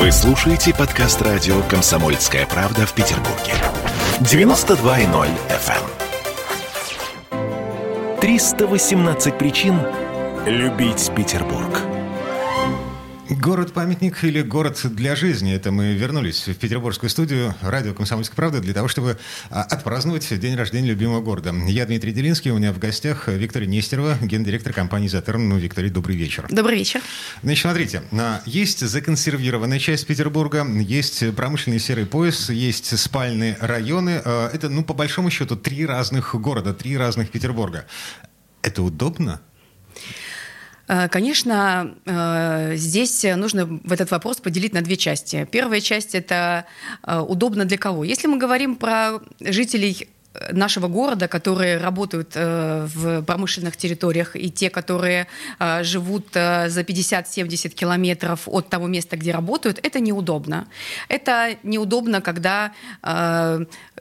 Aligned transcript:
Вы 0.00 0.10
слушаете 0.12 0.72
подкаст 0.74 1.20
радио 1.20 1.60
«Комсомольская 1.68 2.46
правда» 2.46 2.86
в 2.86 2.94
Петербурге. 2.94 3.52
92.0 4.20 5.28
FM. 7.30 8.18
318 8.18 9.36
причин 9.36 9.78
любить 10.46 11.12
Петербург. 11.14 11.99
Город-памятник 13.30 14.24
или 14.24 14.42
город 14.42 14.80
для 14.82 15.14
жизни. 15.14 15.54
Это 15.54 15.70
мы 15.70 15.92
вернулись 15.92 16.48
в 16.48 16.54
петербургскую 16.54 17.08
студию 17.08 17.54
радио 17.60 17.94
«Комсомольская 17.94 18.34
правда» 18.34 18.60
для 18.60 18.74
того, 18.74 18.88
чтобы 18.88 19.18
а, 19.50 19.62
отпраздновать 19.62 20.36
день 20.40 20.56
рождения 20.56 20.88
любимого 20.88 21.20
города. 21.20 21.54
Я 21.68 21.86
Дмитрий 21.86 22.12
Делинский, 22.12 22.50
у 22.50 22.58
меня 22.58 22.72
в 22.72 22.80
гостях 22.80 23.28
Виктория 23.28 23.68
Нестерова, 23.68 24.18
гендиректор 24.20 24.72
компании 24.72 25.06
«Затерн». 25.06 25.48
Ну, 25.48 25.58
Виктория, 25.58 25.92
добрый 25.92 26.16
вечер. 26.16 26.48
Добрый 26.50 26.78
вечер. 26.78 27.02
Значит, 27.44 27.62
смотрите, 27.62 28.02
а, 28.10 28.42
есть 28.46 28.80
законсервированная 28.80 29.78
часть 29.78 30.08
Петербурга, 30.08 30.66
есть 30.66 31.32
промышленный 31.36 31.78
серый 31.78 32.06
пояс, 32.06 32.50
есть 32.50 32.98
спальные 32.98 33.56
районы. 33.60 34.20
А, 34.24 34.50
это, 34.52 34.68
ну, 34.68 34.82
по 34.82 34.92
большому 34.92 35.30
счету, 35.30 35.54
три 35.54 35.86
разных 35.86 36.34
города, 36.34 36.74
три 36.74 36.96
разных 36.96 37.30
Петербурга. 37.30 37.86
Это 38.62 38.82
удобно? 38.82 39.40
Э, 40.90 41.08
конечно, 41.08 41.94
э, 42.04 42.72
здесь 42.74 43.22
нужно 43.36 43.66
в 43.66 43.92
этот 43.92 44.10
вопрос 44.10 44.38
поделить 44.38 44.74
на 44.74 44.82
две 44.82 44.96
части. 44.96 45.46
Первая 45.50 45.80
часть– 45.80 46.14
это 46.16 46.64
э, 47.06 47.18
удобно 47.18 47.64
для 47.64 47.78
кого. 47.78 48.02
Если 48.02 48.26
мы 48.26 48.38
говорим 48.38 48.74
про 48.74 49.20
жителей 49.40 50.08
нашего 50.52 50.86
города, 50.86 51.26
которые 51.26 51.78
работают 51.78 52.36
в 52.36 53.22
промышленных 53.22 53.76
территориях, 53.76 54.36
и 54.36 54.48
те, 54.48 54.70
которые 54.70 55.26
живут 55.80 56.28
за 56.32 56.82
50-70 56.82 57.70
километров 57.70 58.42
от 58.46 58.68
того 58.68 58.86
места, 58.86 59.16
где 59.16 59.32
работают, 59.32 59.80
это 59.82 59.98
неудобно. 59.98 60.68
Это 61.08 61.56
неудобно, 61.64 62.20
когда 62.20 62.70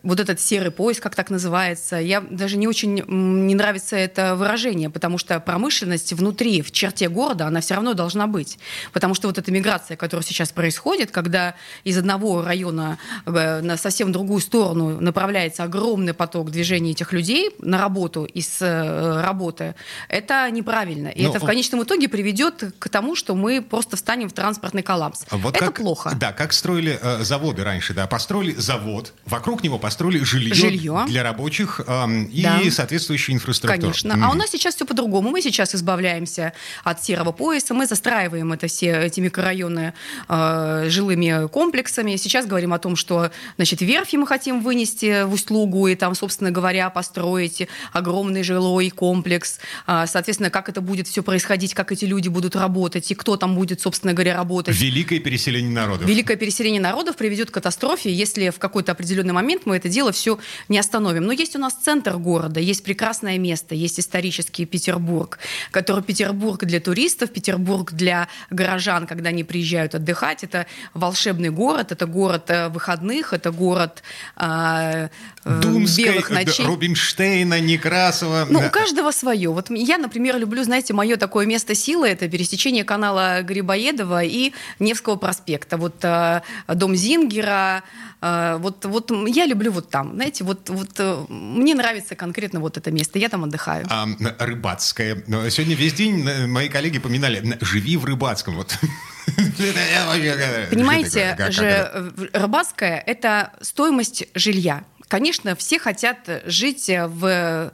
вот 0.04 0.20
этот 0.20 0.40
серый 0.40 0.72
пояс, 0.72 1.00
как 1.00 1.16
так 1.16 1.30
называется. 1.30 1.98
Я 1.98 2.22
даже 2.22 2.58
не 2.58 2.68
очень 2.68 3.04
не 3.08 3.56
нравится 3.56 3.96
это 3.96 4.36
выражение, 4.36 4.90
потому 4.90 5.18
что 5.18 5.40
промышленность 5.40 6.14
внутри, 6.14 6.62
в 6.62 6.72
черте 6.72 7.10
города, 7.10 7.48
она 7.48 7.62
все 7.62 7.76
равно 7.76 7.94
должна 7.94 8.28
быть. 8.28 8.60
Потому 8.94 9.14
что 9.14 9.28
вот 9.28 9.38
эта 9.38 9.52
миграция, 9.52 9.98
которая 9.98 10.24
сейчас 10.24 10.52
происходит, 10.52 11.12
когда 11.12 11.56
из 11.84 11.98
одного 11.98 12.42
района 12.42 12.98
э, 13.26 13.62
на 13.62 13.78
совсем 13.78 14.12
другую 14.12 14.42
сторону 14.42 15.00
направляется 15.02 15.64
огромный 15.64 16.14
поток 16.14 16.52
движения 16.52 16.92
этих 16.92 17.14
людей 17.14 17.52
на 17.60 17.78
работу 17.78 18.26
из 18.26 18.62
э, 18.62 19.22
работы, 19.22 19.76
это 20.08 20.50
неправильно. 20.52 21.10
И 21.10 21.24
Но... 21.24 21.30
Ну, 21.30 21.36
это 21.36 21.44
в 21.44 21.48
конечном 21.48 21.84
итоге 21.84 22.08
приведет 22.08 22.74
к 22.80 22.90
тому, 22.90 23.16
что 23.16 23.36
мы 23.36 23.62
просто 23.62 23.96
встанем 23.98 24.30
в 24.30 24.34
транспортный 24.34 24.82
коллапс. 24.82 25.26
Вот 25.32 25.56
это 25.56 25.66
как, 25.66 25.76
плохо. 25.76 26.16
Да, 26.20 26.32
как 26.32 26.54
строили 26.54 27.00
э, 27.02 27.24
заводы 27.24 27.64
раньше, 27.64 27.94
да, 27.94 28.08
построили 28.08 28.54
завод, 28.54 29.14
вокруг 29.26 29.64
него 29.64 29.78
построили 29.78 29.89
жилье, 30.26 30.54
жилье. 30.54 31.06
для 31.08 31.24
рабочих 31.24 31.82
э, 31.86 32.24
и 32.32 32.44
да. 32.44 32.60
соответствующую 32.72 33.36
инфраструктуру. 33.36 33.82
Конечно. 33.82 34.14
Mm. 34.14 34.24
А 34.24 34.32
у 34.32 34.34
нас 34.34 34.50
сейчас 34.52 34.76
все 34.76 34.86
по-другому. 34.86 35.30
Мы 35.30 35.42
сейчас 35.42 35.76
избавляемся 35.76 36.54
от 36.84 37.04
серого 37.04 37.32
пояса, 37.32 37.74
мы 37.74 37.86
застраиваем 37.86 38.54
это 38.54 38.68
все, 38.68 38.92
эти 39.02 39.20
микрорайоны 39.20 39.94
э, 40.28 40.86
жилыми 40.90 41.48
комплексами. 41.48 42.16
Сейчас 42.16 42.46
говорим 42.46 42.74
о 42.74 42.80
том, 42.80 42.96
что 42.96 43.32
значит, 43.56 43.82
верфи 43.82 44.16
мы 44.18 44.28
хотим 44.28 44.62
вынести 44.62 45.24
в 45.24 45.34
Усть-Лугу 45.34 45.88
и 45.88 45.96
там, 45.96 46.16
собственно 46.16 46.52
говоря, 46.52 46.90
построить 46.90 47.68
огромный 47.94 48.44
жилой 48.44 48.90
комплекс. 48.90 49.60
Э, 49.88 50.06
соответственно, 50.08 50.50
как 50.50 50.70
это 50.70 50.82
будет 50.82 51.08
все 51.08 51.24
происходить, 51.24 51.74
как 51.74 51.92
эти 51.92 52.06
люди 52.06 52.30
будут 52.30 52.56
работать 52.56 53.12
и 53.12 53.16
кто 53.16 53.38
там 53.38 53.56
будет, 53.56 53.82
собственно 53.82 54.14
говоря, 54.14 54.36
работать. 54.36 54.80
Великое 54.80 55.20
переселение 55.20 55.72
народов. 55.72 56.08
Великое 56.08 56.38
переселение 56.38 56.82
народов 56.82 57.16
приведет 57.16 57.52
к 57.52 57.54
катастрофе, 57.54 58.14
если 58.14 58.50
в 58.50 58.60
какой-то 58.60 58.92
определенный 58.92 59.34
момент 59.34 59.64
мы 59.66 59.79
это 59.80 59.90
дело 59.90 60.12
все 60.12 60.38
не 60.68 60.78
остановим. 60.78 61.24
Но 61.26 61.32
есть 61.32 61.56
у 61.56 61.60
нас 61.60 61.74
центр 61.74 62.18
города, 62.18 62.60
есть 62.60 62.84
прекрасное 62.84 63.38
место, 63.38 63.76
есть 63.76 64.00
исторический 64.00 64.66
Петербург, 64.66 65.40
который 65.72 66.04
Петербург 66.04 66.64
для 66.66 66.80
туристов, 66.80 67.32
Петербург 67.32 67.92
для 67.92 68.28
горожан, 68.50 69.08
когда 69.08 69.30
они 69.30 69.44
приезжают 69.44 69.96
отдыхать. 69.96 70.44
Это 70.44 70.66
волшебный 70.94 71.50
город, 71.50 71.92
это 71.92 72.06
город 72.06 72.50
э, 72.50 72.70
выходных, 72.70 73.34
это 73.34 73.52
город 73.52 74.04
э, 74.38 75.10
э 75.46 75.62
Думской, 75.62 76.06
белых 76.06 76.30
ночей. 76.30 76.66
Рубинштейна, 76.66 77.60
Некрасова. 77.60 78.48
Ну, 78.50 78.60
у 78.60 78.70
каждого 78.70 79.12
свое. 79.12 79.50
Вот 79.50 79.70
я, 79.70 79.98
например, 79.98 80.38
люблю, 80.38 80.64
знаете, 80.64 80.94
мое 80.94 81.18
такое 81.18 81.46
место 81.46 81.76
силы, 81.76 82.08
это 82.10 82.28
пересечение 82.28 82.84
канала 82.84 83.42
Грибоедова 83.42 84.24
и 84.24 84.54
Невского 84.80 85.16
проспекта. 85.16 85.78
Вот 85.78 86.04
э, 86.04 86.42
дом 86.68 86.96
Зингера, 86.96 87.84
э, 88.22 88.58
вот, 88.60 88.86
вот 88.86 89.12
я 89.28 89.46
люблю 89.46 89.69
вот 89.70 89.90
там 89.90 90.16
знаете, 90.16 90.44
вот, 90.44 90.70
вот 90.70 90.90
э, 90.98 91.26
мне 91.30 91.76
нравится 91.76 92.16
конкретно 92.16 92.60
вот 92.60 92.78
это 92.78 92.92
место, 92.92 93.20
я 93.20 93.30
там 93.30 93.44
отдыхаю. 93.44 93.86
А, 93.90 94.08
рыбацкое. 94.40 95.24
Сегодня 95.50 95.76
весь 95.76 95.94
день 95.94 96.28
э, 96.28 96.48
мои 96.48 96.70
коллеги 96.70 97.00
поминали, 97.00 97.58
живи 97.62 97.98
в 97.98 98.06
рыбацком. 98.06 98.56
Вот. 98.56 98.78
Понимаете, 99.36 101.36
же 101.50 101.66
э, 101.66 102.10
рыбацкое– 102.34 103.04
это 103.06 103.52
стоимость 103.62 104.26
жилья. 104.36 104.84
Конечно, 105.08 105.56
все 105.56 105.80
хотят 105.80 106.18
жить 106.46 106.88
в 106.88 107.72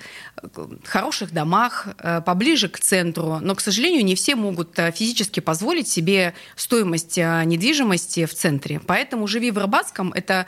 хороших 0.84 1.32
домах, 1.32 1.88
э, 1.98 2.22
поближе 2.22 2.70
к 2.70 2.80
центру, 2.80 3.40
но, 3.42 3.56
к 3.56 3.62
сожалению, 3.62 4.04
не 4.06 4.16
все 4.16 4.36
могут 4.36 4.78
э, 4.80 4.92
физически 4.92 5.40
позволить 5.40 5.88
себе 5.88 6.34
стоимость 6.56 7.18
э, 7.18 7.44
недвижимости 7.46 8.26
в 8.26 8.34
центре. 8.34 8.80
Поэтому 8.80 9.28
«Живи 9.28 9.52
в 9.52 9.58
Рыбацком»— 9.58 10.12
это 10.16 10.48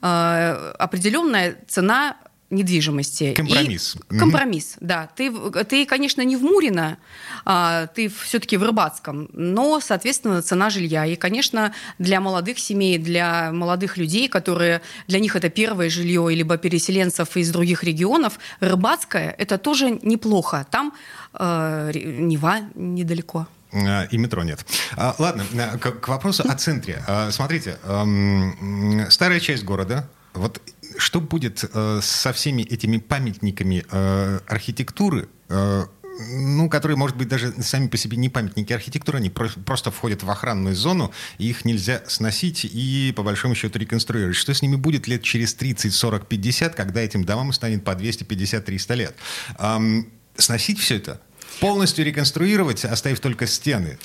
определенная 0.00 1.56
цена 1.66 2.18
недвижимости. 2.50 3.34
Компромисс. 3.34 3.96
И 4.10 4.18
компромисс, 4.18 4.76
да. 4.80 5.08
Ты, 5.16 5.32
ты, 5.64 5.86
конечно, 5.86 6.22
не 6.22 6.36
в 6.36 6.42
Мурино, 6.42 6.98
а, 7.44 7.86
ты 7.88 8.08
все-таки 8.08 8.56
в 8.56 8.62
Рыбацком, 8.62 9.28
но, 9.32 9.80
соответственно, 9.80 10.42
цена 10.42 10.70
жилья. 10.70 11.06
И, 11.06 11.16
конечно, 11.16 11.74
для 11.98 12.20
молодых 12.20 12.58
семей, 12.58 12.98
для 12.98 13.50
молодых 13.52 13.96
людей, 13.96 14.28
которые 14.28 14.82
для 15.08 15.20
них 15.20 15.36
это 15.36 15.48
первое 15.48 15.90
жилье, 15.90 16.28
либо 16.30 16.56
переселенцев 16.56 17.36
из 17.36 17.50
других 17.50 17.84
регионов, 17.84 18.38
Рыбацкое 18.60 19.34
это 19.38 19.58
тоже 19.58 19.98
неплохо. 20.02 20.66
Там 20.70 20.92
э, 21.32 21.92
Нева 21.94 22.60
недалеко. 22.74 23.46
А, 23.72 24.04
и 24.04 24.18
метро 24.18 24.44
нет. 24.44 24.64
А, 24.96 25.14
ладно, 25.18 25.44
э, 25.52 25.78
к, 25.78 25.92
к 26.00 26.08
вопросу 26.08 26.44
о 26.48 26.54
центре. 26.54 27.02
А, 27.06 27.30
смотрите, 27.30 27.78
старая 29.10 29.40
часть 29.40 29.64
города, 29.64 30.08
вот 30.34 30.60
что 30.98 31.20
будет 31.20 31.64
э, 31.72 32.00
со 32.02 32.32
всеми 32.32 32.62
этими 32.62 32.98
памятниками 32.98 33.84
э, 33.90 34.40
архитектуры, 34.46 35.28
э, 35.48 35.84
ну, 36.30 36.68
которые, 36.68 36.96
может 36.96 37.16
быть, 37.16 37.28
даже 37.28 37.52
сами 37.62 37.88
по 37.88 37.96
себе 37.96 38.16
не 38.16 38.28
памятники 38.28 38.72
архитектуры, 38.72 39.18
они 39.18 39.30
про- 39.30 39.48
просто 39.66 39.90
входят 39.90 40.22
в 40.22 40.30
охранную 40.30 40.76
зону, 40.76 41.12
и 41.38 41.50
их 41.50 41.64
нельзя 41.64 42.02
сносить 42.06 42.64
и, 42.64 43.12
по 43.16 43.22
большому 43.22 43.54
счету, 43.54 43.78
реконструировать. 43.78 44.36
Что 44.36 44.54
с 44.54 44.62
ними 44.62 44.76
будет 44.76 45.08
лет 45.08 45.22
через 45.22 45.54
30, 45.54 45.92
40, 45.92 46.26
50, 46.26 46.74
когда 46.74 47.00
этим 47.00 47.24
домам 47.24 47.52
станет 47.52 47.84
по 47.84 47.90
250-300 47.90 48.94
лет? 48.94 49.16
Эм, 49.58 50.08
сносить 50.36 50.78
все 50.78 50.96
это? 50.96 51.20
Полностью 51.60 52.04
реконструировать, 52.04 52.84
оставив 52.84 53.20
только 53.20 53.46
стены? 53.46 53.98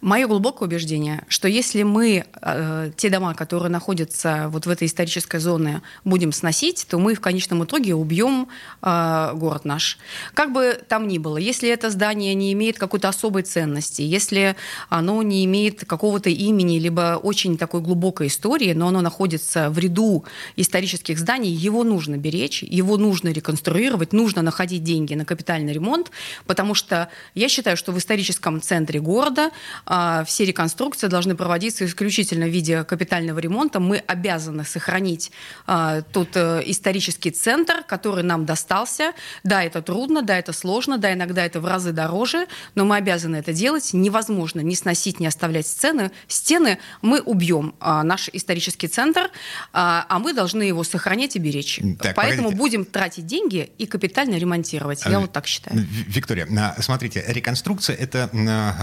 Мое 0.00 0.26
глубокое 0.26 0.68
убеждение, 0.68 1.24
что 1.28 1.48
если 1.48 1.82
мы 1.82 2.26
э, 2.42 2.90
те 2.96 3.10
дома, 3.10 3.34
которые 3.34 3.70
находятся 3.70 4.46
вот 4.48 4.66
в 4.66 4.70
этой 4.70 4.86
исторической 4.86 5.40
зоне, 5.40 5.82
будем 6.04 6.32
сносить, 6.32 6.86
то 6.88 6.98
мы 6.98 7.14
в 7.14 7.20
конечном 7.20 7.64
итоге 7.64 7.94
убьем 7.94 8.48
э, 8.82 9.30
город 9.34 9.64
наш. 9.64 9.98
Как 10.34 10.52
бы 10.52 10.78
там 10.88 11.08
ни 11.08 11.18
было, 11.18 11.38
если 11.38 11.68
это 11.68 11.90
здание 11.90 12.34
не 12.34 12.52
имеет 12.52 12.78
какой-то 12.78 13.08
особой 13.08 13.42
ценности, 13.42 14.02
если 14.02 14.56
оно 14.88 15.22
не 15.22 15.44
имеет 15.44 15.84
какого-то 15.84 16.30
имени, 16.30 16.78
либо 16.78 17.18
очень 17.22 17.56
такой 17.56 17.80
глубокой 17.80 18.26
истории, 18.26 18.72
но 18.72 18.88
оно 18.88 19.00
находится 19.00 19.70
в 19.70 19.78
ряду 19.78 20.24
исторических 20.56 21.18
зданий, 21.18 21.50
его 21.50 21.84
нужно 21.84 22.16
беречь, 22.16 22.62
его 22.62 22.96
нужно 22.96 23.30
реконструировать, 23.30 24.12
нужно 24.12 24.42
находить 24.42 24.82
деньги 24.82 25.14
на 25.14 25.24
капитальный 25.24 25.72
ремонт, 25.72 26.10
потому 26.46 26.74
что 26.74 26.95
что 26.96 27.08
я 27.34 27.48
считаю, 27.48 27.76
что 27.76 27.92
в 27.92 27.98
историческом 27.98 28.60
центре 28.60 29.00
города 29.00 29.50
э, 29.86 30.24
все 30.26 30.44
реконструкции 30.44 31.08
должны 31.08 31.36
проводиться 31.36 31.84
исключительно 31.84 32.46
в 32.46 32.50
виде 32.50 32.84
капитального 32.84 33.38
ремонта. 33.38 33.80
Мы 33.80 33.98
обязаны 33.98 34.64
сохранить 34.64 35.30
э, 35.66 36.02
тот 36.12 36.30
э, 36.34 36.62
исторический 36.66 37.30
центр, 37.30 37.84
который 37.86 38.24
нам 38.24 38.46
достался. 38.46 39.12
Да, 39.44 39.62
это 39.62 39.82
трудно, 39.82 40.22
да, 40.22 40.38
это 40.38 40.52
сложно, 40.52 40.98
да, 40.98 41.12
иногда 41.12 41.44
это 41.44 41.60
в 41.60 41.66
разы 41.66 41.92
дороже, 41.92 42.46
но 42.74 42.84
мы 42.84 42.96
обязаны 42.96 43.36
это 43.36 43.52
делать. 43.52 43.92
Невозможно 43.92 44.60
не 44.60 44.74
сносить, 44.74 45.20
не 45.20 45.26
оставлять 45.26 45.66
сцены. 45.66 46.10
стены. 46.28 46.78
Мы 47.02 47.20
убьем 47.20 47.74
э, 47.80 48.02
наш 48.02 48.30
исторический 48.32 48.88
центр, 48.88 49.20
э, 49.20 49.28
а 49.72 50.18
мы 50.18 50.32
должны 50.32 50.62
его 50.62 50.84
сохранять 50.84 51.36
и 51.36 51.38
беречь. 51.38 51.80
Так, 52.00 52.14
Поэтому 52.14 52.50
погодите. 52.50 52.58
будем 52.58 52.84
тратить 52.84 53.26
деньги 53.26 53.70
и 53.78 53.86
капитально 53.86 54.36
ремонтировать. 54.36 55.04
Я 55.04 55.18
а, 55.18 55.20
вот 55.20 55.32
так 55.32 55.46
считаю. 55.46 55.76
Виктория, 56.06 56.46
смотрите, 56.86 57.24
реконструкция— 57.26 57.96
это 57.98 58.30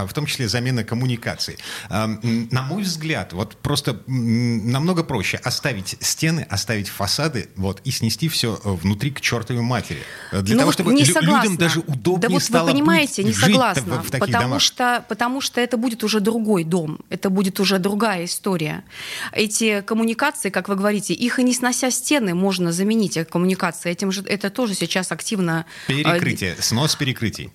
в 0.08 0.14
том 0.14 0.26
числе 0.26 0.48
замена 0.48 0.84
коммуникаций. 0.84 1.58
На 1.90 2.62
мой 2.62 2.84
взгляд, 2.84 3.34
вот 3.34 3.56
просто 3.58 4.02
намного 4.08 5.04
проще 5.04 5.38
оставить 5.38 5.96
стены, 6.02 6.46
оставить 6.50 6.90
фасады, 6.90 7.50
вот, 7.56 7.82
и 7.86 7.92
снести 7.92 8.28
все 8.28 8.60
внутри 8.64 9.12
к 9.12 9.22
чертовой 9.22 9.64
матери. 9.64 10.04
Для 10.32 10.56
ну, 10.56 10.60
того, 10.60 10.72
чтобы 10.72 10.92
лю- 10.92 10.98
людям 11.00 11.58
даже 11.58 11.80
удобнее 11.80 12.28
да 12.28 12.30
вот 12.30 12.44
стало 12.44 12.66
вы 12.68 12.74
понимаете, 12.74 13.24
быть, 13.24 13.34
не 13.36 13.40
согласна, 13.40 13.82
в, 13.84 14.08
в 14.08 14.12
таких 14.12 14.28
потому 14.28 14.44
домах. 14.44 14.62
что, 14.62 15.06
потому 15.08 15.42
что 15.42 15.62
это 15.62 15.78
будет 15.78 16.04
уже 16.04 16.20
другой 16.20 16.64
дом, 16.64 17.00
это 17.10 17.30
будет 17.30 17.60
уже 17.60 17.80
другая 17.80 18.26
история. 18.26 18.84
Эти 19.32 19.82
коммуникации, 19.82 20.50
как 20.50 20.68
вы 20.68 20.76
говорите, 20.76 21.14
их 21.14 21.40
и 21.40 21.44
не 21.44 21.54
снося 21.54 21.90
стены 21.90 22.36
можно 22.36 22.72
заменить 22.72 23.18
э, 23.18 23.26
коммуникации. 23.26 23.92
Этим 23.92 24.12
же 24.12 24.24
это 24.24 24.50
тоже 24.50 24.74
сейчас 24.74 25.12
активно 25.12 25.66
э, 25.88 25.94
Перекрытие, 25.94 26.56
снос 26.60 26.96
перекрытий. 26.96 27.52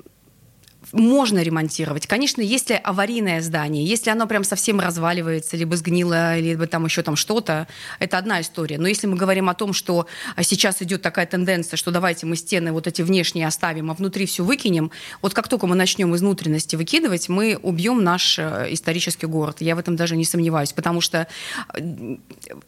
Можно 0.93 1.43
ремонтировать. 1.43 2.07
Конечно, 2.07 2.41
если 2.41 2.75
аварийное 2.75 3.41
здание, 3.41 3.85
если 3.85 4.11
оно 4.11 4.27
прям 4.27 4.45
совсем 4.45 4.81
разваливается, 4.81 5.57
либо 5.57 5.77
сгнило, 5.77 6.39
либо 6.39 6.67
там 6.67 6.85
еще 6.85 7.03
там 7.03 7.17
что-то, 7.17 7.67
это 7.99 8.19
одна 8.19 8.41
история. 8.41 8.79
Но 8.79 8.89
если 8.89 9.07
мы 9.07 9.17
говорим 9.17 9.49
о 9.49 9.55
том, 9.55 9.73
что 9.73 10.07
а, 10.37 10.43
сейчас 10.43 10.83
идет 10.83 11.03
такая 11.03 11.27
тенденция, 11.27 11.77
что 11.77 11.91
давайте 11.91 12.27
мы 12.27 12.37
стены 12.37 12.73
вот 12.73 12.87
эти 12.87 13.03
внешние 13.03 13.47
оставим, 13.47 13.91
а 13.91 13.95
внутри 13.95 14.27
все 14.27 14.45
выкинем, 14.45 14.91
вот 15.23 15.35
как 15.35 15.49
только 15.49 15.67
мы 15.67 15.75
начнем 15.75 16.15
из 16.15 16.21
внутренности 16.21 16.77
выкидывать, 16.77 17.29
мы 17.29 17.59
убьем 17.63 18.03
наш 18.03 18.39
э, 18.39 18.69
исторический 18.71 19.27
город. 19.27 19.57
Я 19.61 19.77
в 19.77 19.79
этом 19.79 19.97
даже 19.97 20.17
не 20.17 20.25
сомневаюсь, 20.25 20.73
потому 20.73 21.01
что 21.01 21.27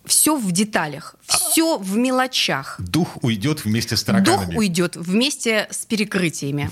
все 0.05 0.37
в 0.37 0.53
деталях, 0.53 1.15
все 1.27 1.79
в 1.79 1.97
мелочах. 1.97 2.77
Дух 2.79 3.23
уйдет 3.23 3.65
вместе 3.65 3.97
с 3.97 4.05
Дух 4.05 4.17
тараганами. 4.25 4.57
уйдет 4.57 4.97
вместе 4.97 5.67
с 5.71 5.87
перекрытиями. 5.87 6.71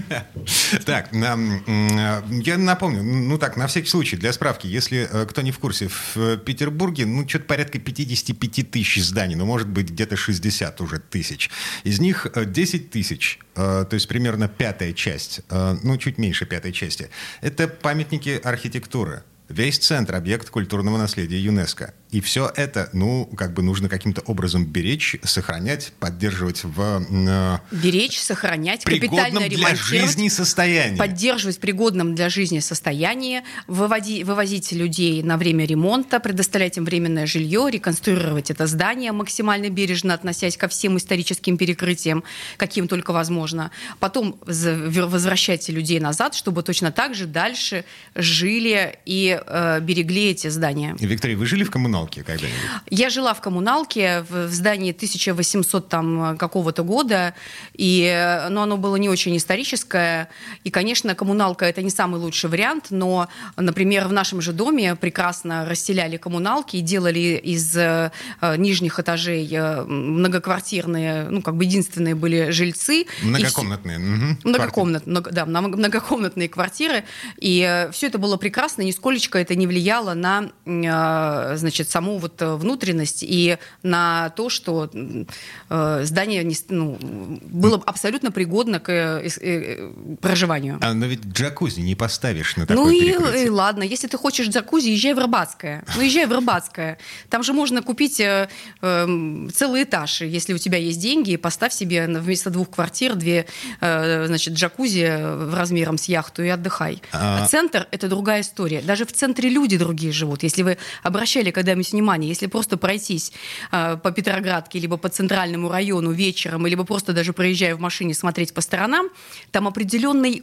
Так, 0.84 1.12
м, 1.12 2.40
я 2.40 2.58
напомню, 2.58 3.02
ну 3.02 3.38
так, 3.38 3.56
на 3.56 3.66
всякий 3.66 3.88
случай, 3.88 4.16
для 4.16 4.32
справки, 4.32 4.66
если 4.66 5.08
э, 5.10 5.26
кто 5.26 5.42
не 5.42 5.50
в 5.50 5.58
курсе, 5.58 5.88
в 5.88 6.16
э, 6.16 6.38
Петербурге, 6.38 7.06
ну, 7.06 7.28
что-то 7.28 7.44
порядка 7.44 7.78
55 7.78 8.70
тысяч 8.70 9.02
зданий, 9.02 9.36
ну, 9.36 9.46
может 9.46 9.68
быть, 9.68 9.90
где-то 9.90 10.16
60 10.16 10.80
уже 10.80 10.98
тысяч. 10.98 11.50
Из 11.84 12.00
них 12.00 12.26
э, 12.34 12.44
10 12.44 12.90
тысяч, 12.90 13.38
э, 13.54 13.84
то 13.88 13.94
есть 13.94 14.08
примерно 14.08 14.48
пятая 14.48 14.92
часть, 14.92 15.40
э, 15.50 15.76
ну, 15.82 15.96
чуть 15.96 16.18
меньше 16.18 16.46
пятой 16.46 16.72
части, 16.72 17.10
это 17.40 17.68
памятники 17.68 18.40
архитектуры. 18.42 19.22
Весь 19.52 19.76
центр– 19.76 20.14
объект 20.16 20.48
культурного 20.48 20.96
наследия 20.96 21.38
ЮНЕСКо. 21.38 21.92
И 22.10 22.22
все 22.22 22.50
это, 22.56 22.88
ну, 22.94 23.26
как 23.36 23.52
бы 23.52 23.62
нужно 23.62 23.90
каким-то 23.90 24.22
образом 24.22 24.64
беречь, 24.64 25.16
сохранять, 25.24 25.92
поддерживать 25.98 26.64
в 26.64 27.06
э, 27.10 27.58
Беречь, 27.70 28.18
сохранять, 28.18 28.82
капитально 28.84 29.48
для 29.48 29.74
жизни 29.74 30.28
состоянии. 30.28 30.96
поддерживать 30.96 31.58
пригодном 31.58 32.14
для 32.14 32.30
жизни 32.30 32.60
состоянии, 32.60 33.42
выводи- 33.66 34.24
вывозить 34.24 34.72
людей 34.72 35.22
на 35.22 35.36
время 35.36 35.66
ремонта, 35.66 36.18
предоставлять 36.18 36.78
им 36.78 36.86
временное 36.86 37.26
жилье, 37.26 37.68
реконструировать 37.70 38.50
это 38.50 38.66
здание, 38.66 39.12
максимально 39.12 39.68
бережно 39.68 40.14
относясь 40.14 40.56
ко 40.56 40.68
всем 40.68 40.96
историческим 40.96 41.58
перекрытиям, 41.58 42.24
каким 42.56 42.88
только 42.88 43.12
возможно. 43.12 43.70
Потом 44.00 44.38
возвращать 44.46 45.68
людей 45.68 46.00
назад, 46.00 46.34
чтобы 46.34 46.62
точно 46.62 46.90
так 46.90 47.14
же 47.14 47.26
дальше 47.26 47.84
жили 48.14 48.98
и 49.04 49.41
э, 49.46 49.80
берегли 49.80 50.30
эти 50.30 50.48
здания. 50.48 50.96
Виктория, 50.98 51.36
вы 51.36 51.46
жили 51.46 51.64
в 51.64 51.70
коммуналке 51.70 52.22
когда-нибудь? 52.22 52.58
Я 52.90 53.10
жила 53.10 53.34
в 53.34 53.40
коммуналке 53.40 54.24
в, 54.28 54.46
в 54.48 54.52
здании 54.52 54.92
1800 54.92 55.88
там 55.88 56.36
какого-то 56.38 56.82
года, 56.84 57.34
и, 57.74 58.02
э, 58.04 58.48
но 58.48 58.62
оно 58.62 58.76
было 58.76 58.96
не 58.96 59.08
очень 59.08 59.36
историческое. 59.36 60.28
И, 60.64 60.70
конечно, 60.70 61.14
коммуналка 61.14 61.64
это 61.66 61.82
не 61.82 61.90
самый 61.90 62.20
лучший 62.20 62.50
вариант, 62.50 62.86
но, 62.90 63.28
например, 63.56 64.08
в 64.08 64.12
нашем 64.12 64.40
же 64.40 64.52
доме 64.52 64.94
прекрасно 64.96 65.66
расселяли 65.68 66.16
коммуналки 66.16 66.76
и 66.76 66.80
делали 66.80 67.40
из 67.42 67.76
э, 67.76 68.10
э, 68.40 68.56
нижних 68.56 68.98
этажей 69.00 69.48
э, 69.50 69.82
многоквартирные, 69.84 71.28
ну, 71.30 71.42
как 71.42 71.56
бы 71.56 71.64
единственные 71.64 72.14
были 72.14 72.50
жильцы. 72.50 73.02
И 73.02 73.06
Многокомнатные. 73.22 73.98
мгм, 73.98 74.38
Многокомнат, 74.44 75.06
много- 75.06 75.30
да, 75.30 75.46
на 75.46 75.60
многокомнатные 75.60 76.48
квартиры. 76.48 77.04
И 77.38 77.88
все 77.92 78.06
это 78.06 78.18
было 78.18 78.36
прекрасно, 78.36 78.82
нисколечко 79.22 79.38
это 79.38 79.54
не 79.54 79.66
влияло 79.66 80.14
на 80.14 80.50
э, 80.66 81.56
значит, 81.56 81.88
саму 81.90 82.18
вот 82.18 82.40
э, 82.42 82.54
внутренность 82.54 83.22
и 83.22 83.58
на 83.82 84.30
то, 84.30 84.48
что 84.50 84.90
э, 84.92 86.04
здание 86.04 86.44
не 86.44 86.56
ну, 86.68 86.98
было 87.00 87.82
абсолютно 87.86 88.30
пригодно 88.30 88.80
к 88.80 88.88
э, 88.90 89.26
э, 89.26 89.30
э, 89.40 89.90
проживанию. 90.20 90.78
А, 90.80 90.94
но 90.94 91.06
ведь 91.06 91.24
джакузи 91.24 91.80
не 91.80 91.94
поставишь 91.94 92.56
на 92.56 92.62
Ну 92.62 92.66
такое 92.66 92.94
и, 92.94 93.00
перекрытие. 93.00 93.46
и 93.46 93.48
ладно, 93.50 93.82
если 93.82 94.08
ты 94.08 94.16
хочешь 94.18 94.48
джакузи, 94.48 94.88
езжай 94.90 95.14
в 95.14 95.18
Рыбацкое. 95.18 95.84
Ну 95.96 96.02
езжай 96.02 96.26
в 96.26 96.32
Рыбацкое. 96.32 96.98
Там 97.28 97.42
же 97.42 97.52
можно 97.52 97.82
купить 97.82 98.20
э, 98.20 98.48
эм, 98.80 99.50
целый 99.54 99.82
этаж, 99.84 100.22
если 100.22 100.54
у 100.54 100.58
тебя 100.58 100.78
есть 100.78 101.00
деньги, 101.00 101.32
и 101.32 101.36
поставь 101.36 101.72
себе 101.72 102.06
вместо 102.06 102.50
двух 102.50 102.70
квартир 102.70 103.14
две, 103.14 103.46
э, 103.80 104.26
значит, 104.26 104.54
джакузи 104.54 105.06
э, 105.08 105.54
размером 105.54 105.98
с 105.98 106.04
яхту 106.08 106.42
и 106.42 106.48
отдыхай. 106.48 107.02
А- 107.12 107.42
А 107.44 107.46
центр– 107.46 107.86
это 107.90 108.08
другая 108.08 108.40
история. 108.42 108.80
Даже 108.82 109.04
в 109.04 109.11
центре 109.16 109.48
люди 109.48 109.76
другие 109.76 110.12
живут. 110.12 110.42
Если 110.42 110.62
вы 110.62 110.78
обращали 111.02 111.50
когда-нибудь 111.50 111.92
внимание, 111.92 112.28
если 112.28 112.46
просто 112.46 112.76
пройтись 112.76 113.32
э, 113.70 113.96
по 114.02 114.10
Петроградке, 114.10 114.78
либо 114.78 114.96
по 114.96 115.08
центральному 115.08 115.68
району 115.68 116.12
вечером, 116.12 116.66
либо 116.66 116.84
просто 116.84 117.12
даже 117.12 117.32
проезжая 117.32 117.76
в 117.76 117.80
машине 117.80 118.14
смотреть 118.14 118.54
по 118.54 118.60
сторонам, 118.60 119.08
там 119.50 119.68
определенный 119.68 120.42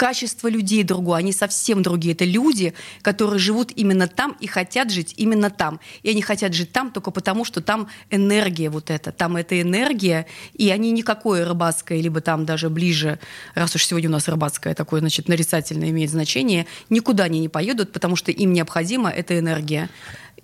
качество 0.00 0.48
людей 0.48 0.82
другое, 0.82 1.18
они 1.18 1.30
совсем 1.30 1.82
другие. 1.82 2.14
Это 2.14 2.24
люди, 2.24 2.72
которые 3.02 3.38
живут 3.38 3.70
именно 3.76 4.08
там 4.08 4.34
и 4.40 4.46
хотят 4.46 4.90
жить 4.90 5.12
именно 5.18 5.50
там. 5.50 5.78
И 6.02 6.08
они 6.08 6.22
хотят 6.22 6.54
жить 6.54 6.72
там 6.72 6.90
только 6.90 7.10
потому, 7.10 7.44
что 7.44 7.60
там 7.60 7.86
энергия 8.08 8.70
вот 8.70 8.90
эта, 8.90 9.12
там 9.12 9.36
эта 9.36 9.60
энергия, 9.60 10.24
и 10.54 10.70
они 10.70 10.90
никакое 10.92 11.44
рыбацкое, 11.44 12.00
либо 12.00 12.22
там 12.22 12.46
даже 12.46 12.70
ближе, 12.70 13.18
раз 13.54 13.74
уж 13.74 13.84
сегодня 13.84 14.08
у 14.08 14.12
нас 14.12 14.26
рыбацкое 14.26 14.74
такое, 14.74 15.00
значит, 15.00 15.28
нарицательное 15.28 15.90
имеет 15.90 16.08
значение, 16.08 16.64
никуда 16.88 17.24
они 17.24 17.38
не 17.38 17.50
поедут, 17.50 17.92
потому 17.92 18.16
что 18.16 18.32
им 18.32 18.54
необходима 18.54 19.10
эта 19.10 19.38
энергия. 19.38 19.90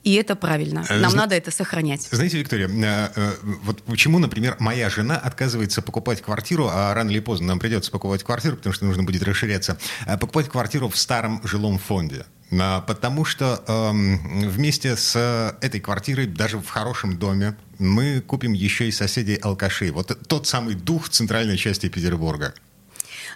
И 0.06 0.14
это 0.14 0.36
правильно. 0.36 0.86
Э, 0.88 1.00
Нам 1.00 1.10
зна- 1.10 1.22
надо 1.22 1.34
это 1.34 1.50
сохранять. 1.50 2.02
Знаете, 2.12 2.38
Виктория, 2.38 2.68
э, 2.68 3.08
э, 3.16 3.32
вот 3.64 3.82
почему, 3.82 4.20
например, 4.20 4.54
моя 4.60 4.88
жена 4.88 5.16
отказывается 5.16 5.82
покупать 5.82 6.22
квартиру, 6.22 6.68
а 6.72 6.94
рано 6.94 7.10
или 7.10 7.18
поздно 7.18 7.48
нам 7.48 7.58
придется 7.58 7.90
покупать 7.90 8.22
квартиру, 8.22 8.56
потому 8.56 8.72
что 8.72 8.84
нужно 8.84 9.02
будет 9.02 9.24
расширяться, 9.24 9.78
покупать 10.20 10.48
квартиру 10.48 10.88
в 10.88 10.96
старом 10.96 11.40
жилом 11.42 11.78
фонде. 11.80 12.24
Потому 12.50 13.24
что 13.24 13.64
эм, 13.66 14.48
вместе 14.48 14.94
с 14.96 15.16
этой 15.60 15.80
квартирой, 15.80 16.28
даже 16.28 16.58
в 16.58 16.68
хорошем 16.68 17.18
доме, 17.18 17.56
мы 17.80 18.20
купим 18.20 18.52
еще 18.52 18.86
и 18.86 18.92
соседей 18.92 19.34
алкашей. 19.34 19.90
Вот 19.90 20.16
тот 20.28 20.46
самый 20.46 20.76
дух 20.76 21.08
центральной 21.08 21.56
части 21.56 21.88
Петербурга. 21.88 22.54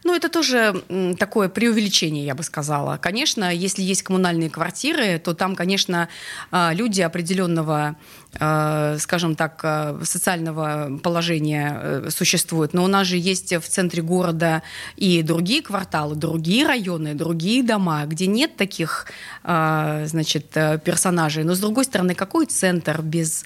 Ну, 0.05 0.15
это 0.15 0.29
тоже 0.29 0.83
такое 1.19 1.49
преувеличение, 1.49 2.25
я 2.25 2.35
бы 2.35 2.43
сказала. 2.43 2.97
Конечно, 2.97 3.55
если 3.55 3.83
есть 3.83 4.03
коммунальные 4.03 4.50
квартиры, 4.50 5.19
то 5.19 5.35
там, 5.35 5.57
конечно, 5.57 6.09
а, 6.50 6.73
люди 6.73 7.00
определенного, 7.00 7.97
а, 8.39 8.97
скажем 8.99 9.35
так, 9.35 9.61
а, 9.62 10.00
социального 10.05 10.99
положения 11.03 11.79
э, 11.81 12.09
существуют. 12.11 12.75
Но 12.75 12.85
у 12.85 12.87
нас 12.87 13.07
же 13.07 13.17
есть 13.17 13.53
в 13.53 13.69
центре 13.69 14.03
города 14.03 14.62
и 14.97 15.23
другие 15.23 15.62
кварталы, 15.62 16.15
другие 16.17 16.67
районы, 16.67 17.15
другие 17.15 17.62
дома, 17.62 18.05
где 18.07 18.27
нет 18.27 18.57
таких, 18.57 19.07
значит, 19.43 20.57
э, 20.57 20.79
персонажей. 20.79 21.45
Но, 21.45 21.55
с 21.55 21.61
другой 21.61 21.85
стороны, 21.85 22.15
какой 22.15 22.47
центр 22.47 23.03
без 23.03 23.45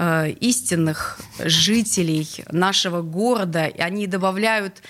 э, 0.00 0.30
истинных 0.40 1.18
жителей 1.38 2.26
нашего 2.50 3.02
города? 3.02 3.66
И 3.66 3.80
Они 3.80 4.06
добавляют 4.06 4.82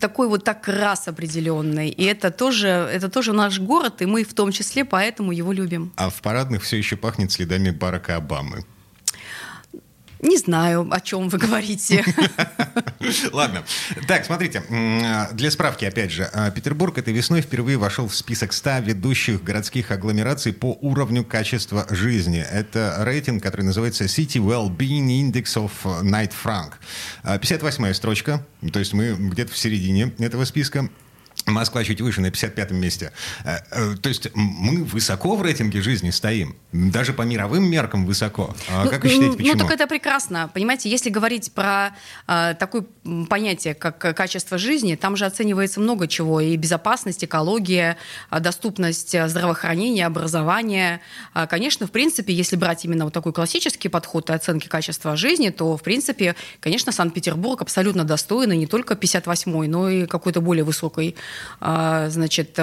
такой 0.00 0.28
вот 0.28 0.44
так 0.44 0.68
раз 0.68 1.08
определенный. 1.08 1.88
И 1.88 2.04
это 2.04 2.30
тоже, 2.30 2.68
это 2.68 3.08
тоже 3.08 3.32
наш 3.32 3.60
город, 3.60 4.02
и 4.02 4.06
мы 4.06 4.24
в 4.24 4.34
том 4.34 4.52
числе 4.52 4.84
поэтому 4.84 5.32
его 5.32 5.52
любим. 5.52 5.92
А 5.96 6.10
в 6.10 6.20
парадных 6.22 6.62
все 6.62 6.76
еще 6.76 6.96
пахнет 6.96 7.32
следами 7.32 7.70
Барака 7.70 8.16
Обамы. 8.16 8.64
Не 10.20 10.38
знаю, 10.38 10.88
о 10.90 11.00
чем 11.00 11.28
вы 11.28 11.38
говорите. 11.38 12.04
Ладно. 13.32 13.64
Так, 14.08 14.24
смотрите, 14.24 14.62
для 15.32 15.50
справки, 15.50 15.84
опять 15.84 16.10
же, 16.10 16.28
а, 16.32 16.50
Петербург 16.50 16.96
этой 16.98 17.12
весной 17.12 17.42
впервые 17.42 17.76
вошел 17.76 18.08
в 18.08 18.14
список 18.14 18.52
100 18.52 18.78
ведущих 18.78 19.42
городских 19.42 19.90
агломераций 19.90 20.52
по 20.52 20.78
уровню 20.80 21.24
качества 21.24 21.86
жизни. 21.90 22.44
Это 22.50 22.96
рейтинг, 23.00 23.42
который 23.42 23.62
называется 23.62 24.04
City 24.04 24.40
Wellbeing 24.40 25.08
Index 25.22 25.56
of 25.56 26.02
Night 26.02 26.32
Frank. 26.42 26.72
58-я 27.24 27.94
строчка, 27.94 28.44
то 28.72 28.78
есть 28.78 28.92
мы 28.94 29.14
где-то 29.14 29.52
в 29.52 29.58
середине 29.58 30.12
этого 30.18 30.44
списка. 30.44 30.88
Москва 31.46 31.84
чуть 31.84 32.00
выше, 32.00 32.20
на 32.20 32.26
55-м 32.26 32.76
месте. 32.76 33.12
Э, 33.44 33.58
э, 33.70 33.94
то 33.96 34.08
есть 34.08 34.28
мы 34.34 34.82
высоко 34.84 35.36
в 35.36 35.42
рейтинге 35.42 35.80
жизни 35.80 36.10
стоим. 36.10 36.56
Даже 36.72 37.12
по 37.12 37.22
мировым 37.22 37.70
меркам 37.70 38.04
высоко. 38.04 38.54
А 38.68 38.84
ну, 38.84 38.90
как 38.90 39.04
вы 39.04 39.10
считаете, 39.10 39.36
почему? 39.36 39.52
Ну, 39.52 39.58
так 39.60 39.70
это 39.70 39.86
прекрасно. 39.86 40.50
Понимаете, 40.52 40.90
если 40.90 41.08
говорить 41.08 41.52
про 41.52 41.94
э, 42.26 42.54
такое 42.58 42.84
понятие, 43.28 43.74
как 43.74 43.98
качество 43.98 44.58
жизни, 44.58 44.96
там 44.96 45.16
же 45.16 45.24
оценивается 45.24 45.80
много 45.80 46.08
чего. 46.08 46.40
И 46.40 46.56
безопасность, 46.56 47.24
экология, 47.24 47.96
доступность 48.30 49.14
здравоохранения, 49.28 50.04
образования. 50.04 51.00
Конечно, 51.48 51.86
в 51.86 51.90
принципе, 51.92 52.34
если 52.34 52.56
брать 52.56 52.84
именно 52.84 53.04
вот 53.04 53.14
такой 53.14 53.32
классический 53.32 53.88
подход 53.88 54.30
и 54.30 54.32
оценки 54.32 54.66
качества 54.66 55.16
жизни, 55.16 55.50
то, 55.50 55.76
в 55.76 55.82
принципе, 55.82 56.34
конечно, 56.60 56.92
Санкт-Петербург 56.92 57.62
абсолютно 57.62 58.04
достойный 58.04 58.56
не 58.56 58.66
только 58.66 58.94
58-й, 58.94 59.68
но 59.68 59.88
и 59.88 60.06
какой-то 60.06 60.40
более 60.40 60.64
высокой 60.64 61.14
а, 61.14 61.35
значит, 61.60 62.58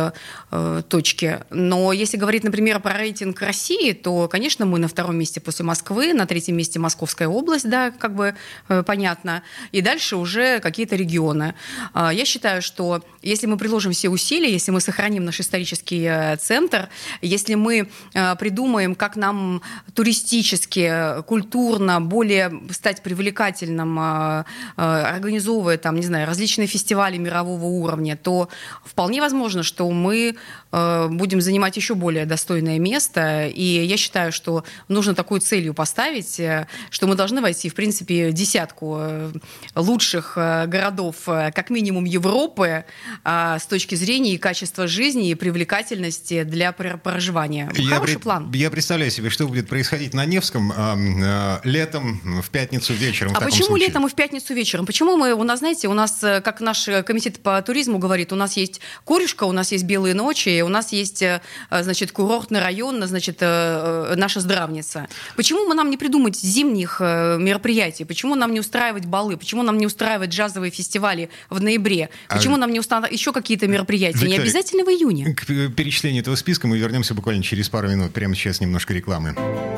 э, 0.53 0.83
точки. 0.87 1.39
Но 1.49 1.93
если 1.93 2.17
говорить, 2.17 2.43
например, 2.43 2.79
про 2.79 2.93
рейтинг 2.93 3.41
России, 3.41 3.93
то, 3.93 4.27
конечно, 4.27 4.65
мы 4.65 4.79
на 4.79 4.87
втором 4.87 5.17
месте 5.17 5.41
после 5.41 5.65
Москвы, 5.65 6.13
на 6.13 6.25
третьем 6.25 6.55
месте 6.55 6.79
Московская 6.79 7.27
область, 7.27 7.69
да, 7.69 7.91
как 7.91 8.15
бы 8.15 8.35
э, 8.69 8.83
понятно, 8.83 9.43
и 9.71 9.81
дальше 9.81 10.15
уже 10.15 10.59
какие-то 10.59 10.95
регионы. 10.95 11.55
А, 11.93 12.13
я 12.13 12.25
считаю, 12.25 12.61
что 12.61 13.03
если 13.21 13.47
мы 13.47 13.57
приложим 13.57 13.93
все 13.93 14.09
усилия, 14.09 14.51
если 14.51 14.71
мы 14.71 14.79
сохраним 14.79 15.25
наш 15.25 15.39
исторический 15.39 16.05
э, 16.07 16.37
центр, 16.37 16.89
если 17.21 17.55
мы 17.55 17.89
придумаем, 18.13 18.95
как 18.95 19.15
нам 19.15 19.61
туристически, 19.93 21.21
культурно 21.23 22.01
более 22.01 22.61
стать 22.71 23.01
привлекательным, 23.01 24.45
организовывая 24.75 25.77
там, 25.77 25.95
не 25.95 26.03
знаю, 26.03 26.27
различные 26.27 26.67
фестивали 26.67 27.17
мирового 27.17 27.65
уровня, 27.65 28.15
то 28.15 28.49
вполне 28.83 29.21
возможно, 29.21 29.63
что 29.63 29.89
мы 29.89 30.35
э, 30.71 31.07
будем 31.09 31.41
занимать 31.41 31.77
еще 31.77 31.95
более 31.95 32.25
достойное 32.25 32.79
место. 32.79 33.47
И 33.47 33.85
я 33.85 33.97
считаю, 33.97 34.31
что 34.31 34.63
нужно 34.87 35.15
такую 35.15 35.41
целью 35.41 35.73
поставить, 35.73 36.39
э, 36.39 36.67
что 36.89 37.07
мы 37.07 37.15
должны 37.15 37.41
войти, 37.41 37.69
в 37.69 37.75
принципе, 37.75 38.31
десятку 38.31 38.97
э, 38.99 39.31
лучших 39.75 40.33
городов, 40.35 41.15
как 41.25 41.69
минимум, 41.69 42.05
Европы 42.05 42.85
с 43.23 43.65
точки 43.67 43.95
зрения 43.95 44.33
и 44.33 44.37
качества 44.37 44.87
жизни, 44.87 45.29
и 45.29 45.35
привлекательности 45.35 46.43
для 46.43 46.71
проживания. 46.71 47.71
Я 47.75 47.95
Хороший 47.95 48.15
при... 48.15 48.21
план. 48.21 48.51
Я 48.53 48.69
представляю 48.69 49.11
себе, 49.11 49.29
что 49.29 49.47
будет 49.47 49.67
происходить 49.67 50.13
на 50.13 50.25
Невском 50.25 50.71
э, 50.71 51.59
летом 51.63 52.41
в 52.41 52.49
пятницу 52.49 52.93
вечером. 52.93 53.33
А 53.35 53.41
почему 53.41 53.65
случае? 53.65 53.87
летом 53.87 54.07
и 54.07 54.09
в 54.09 54.15
пятницу 54.15 54.53
вечером? 54.53 54.85
Почему 54.85 55.17
мы, 55.17 55.33
у 55.33 55.43
нас, 55.43 55.59
знаете, 55.59 55.87
у 55.87 55.93
нас, 55.93 56.19
как 56.19 56.61
наш 56.61 56.87
комитет 57.05 57.39
по 57.39 57.61
туризму 57.61 57.97
говорит, 57.97 58.31
у 58.33 58.35
нас 58.35 58.52
есть 58.57 58.81
Корюшка, 59.05 59.43
у 59.45 59.51
нас 59.51 59.71
есть 59.71 59.83
Белые 59.83 60.13
ночи, 60.13 60.61
у 60.61 60.69
нас 60.69 60.91
есть, 60.91 61.21
э, 61.21 61.41
значит, 61.69 62.11
курортный 62.11 62.59
район, 62.59 63.05
значит, 63.05 63.37
э, 63.41 64.11
э, 64.11 64.15
наша 64.15 64.39
здравница. 64.39 65.07
Почему 65.35 65.65
мы 65.65 65.75
нам 65.75 65.89
не 65.89 65.97
придумать 65.97 66.37
зимних 66.37 66.99
мероприятий? 66.99 68.05
Почему 68.05 68.35
нам 68.35 68.53
не 68.53 68.59
устраивать 68.59 69.05
балы? 69.05 69.37
Почему 69.37 69.63
нам 69.63 69.77
не 69.77 69.85
устраивать 69.85 70.29
джазовые 70.29 70.71
фестивали 70.71 71.29
в 71.49 71.61
ноябре? 71.61 72.09
Почему 72.29 72.55
а... 72.55 72.57
нам 72.59 72.71
не 72.71 72.79
устраивать 72.79 73.11
еще 73.11 73.31
какие-то 73.31 73.67
мероприятия? 73.67 74.17
Виктория, 74.17 74.37
не 74.37 74.43
обязательно 74.43 74.83
в 74.83 74.89
июне. 74.89 75.33
К 75.33 75.45
перечислению 75.45 76.21
этого 76.21 76.35
списка 76.35 76.67
мы 76.67 76.77
вернемся 76.77 77.13
буквально 77.13 77.43
через 77.43 77.69
пару 77.69 77.89
минут. 77.89 78.13
Прямо 78.13 78.35
сейчас 78.35 78.61
немножко 78.61 78.93
рекламы. 78.93 79.35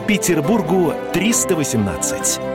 Петербургу 0.07 0.93
318. 1.13 2.54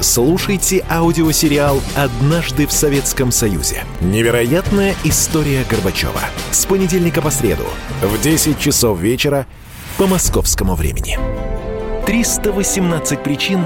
Слушайте 0.00 0.84
аудиосериал 0.90 1.80
«Однажды 1.94 2.66
в 2.66 2.72
Советском 2.72 3.32
Союзе». 3.32 3.84
Невероятная 4.02 4.94
история 5.04 5.64
Горбачева. 5.70 6.20
С 6.50 6.66
понедельника 6.66 7.22
по 7.22 7.30
среду 7.30 7.64
в 8.02 8.20
10 8.20 8.58
часов 8.58 9.00
вечера 9.00 9.46
по 9.96 10.06
московскому 10.06 10.74
времени. 10.74 11.18
318 12.04 13.22
причин 13.22 13.64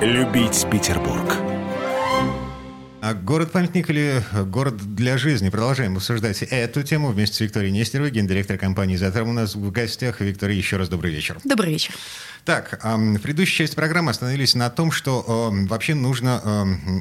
любить 0.00 0.66
Петербург. 0.70 1.36
А 3.02 3.14
город-памятник 3.14 3.90
или 3.90 4.22
город 4.46 4.76
для 4.94 5.18
жизни? 5.18 5.48
Продолжаем 5.48 5.96
обсуждать 5.96 6.42
эту 6.42 6.82
тему 6.82 7.08
вместе 7.08 7.36
с 7.36 7.40
Викторией 7.40 7.72
Нестеровой, 7.72 8.10
гендиректор 8.10 8.56
компании 8.58 8.96
«Затрам». 8.96 9.28
У 9.28 9.32
нас 9.32 9.54
в 9.54 9.70
гостях. 9.70 10.20
Виктория, 10.20 10.56
еще 10.56 10.76
раз 10.76 10.88
добрый 10.88 11.12
вечер. 11.12 11.38
Добрый 11.44 11.70
вечер. 11.70 11.94
Так, 12.46 12.78
в 12.84 13.18
предыдущей 13.18 13.56
части 13.56 13.74
программы 13.74 14.12
остановились 14.12 14.54
на 14.54 14.70
том, 14.70 14.92
что 14.92 15.52
вообще 15.68 15.94
нужно 15.94 16.40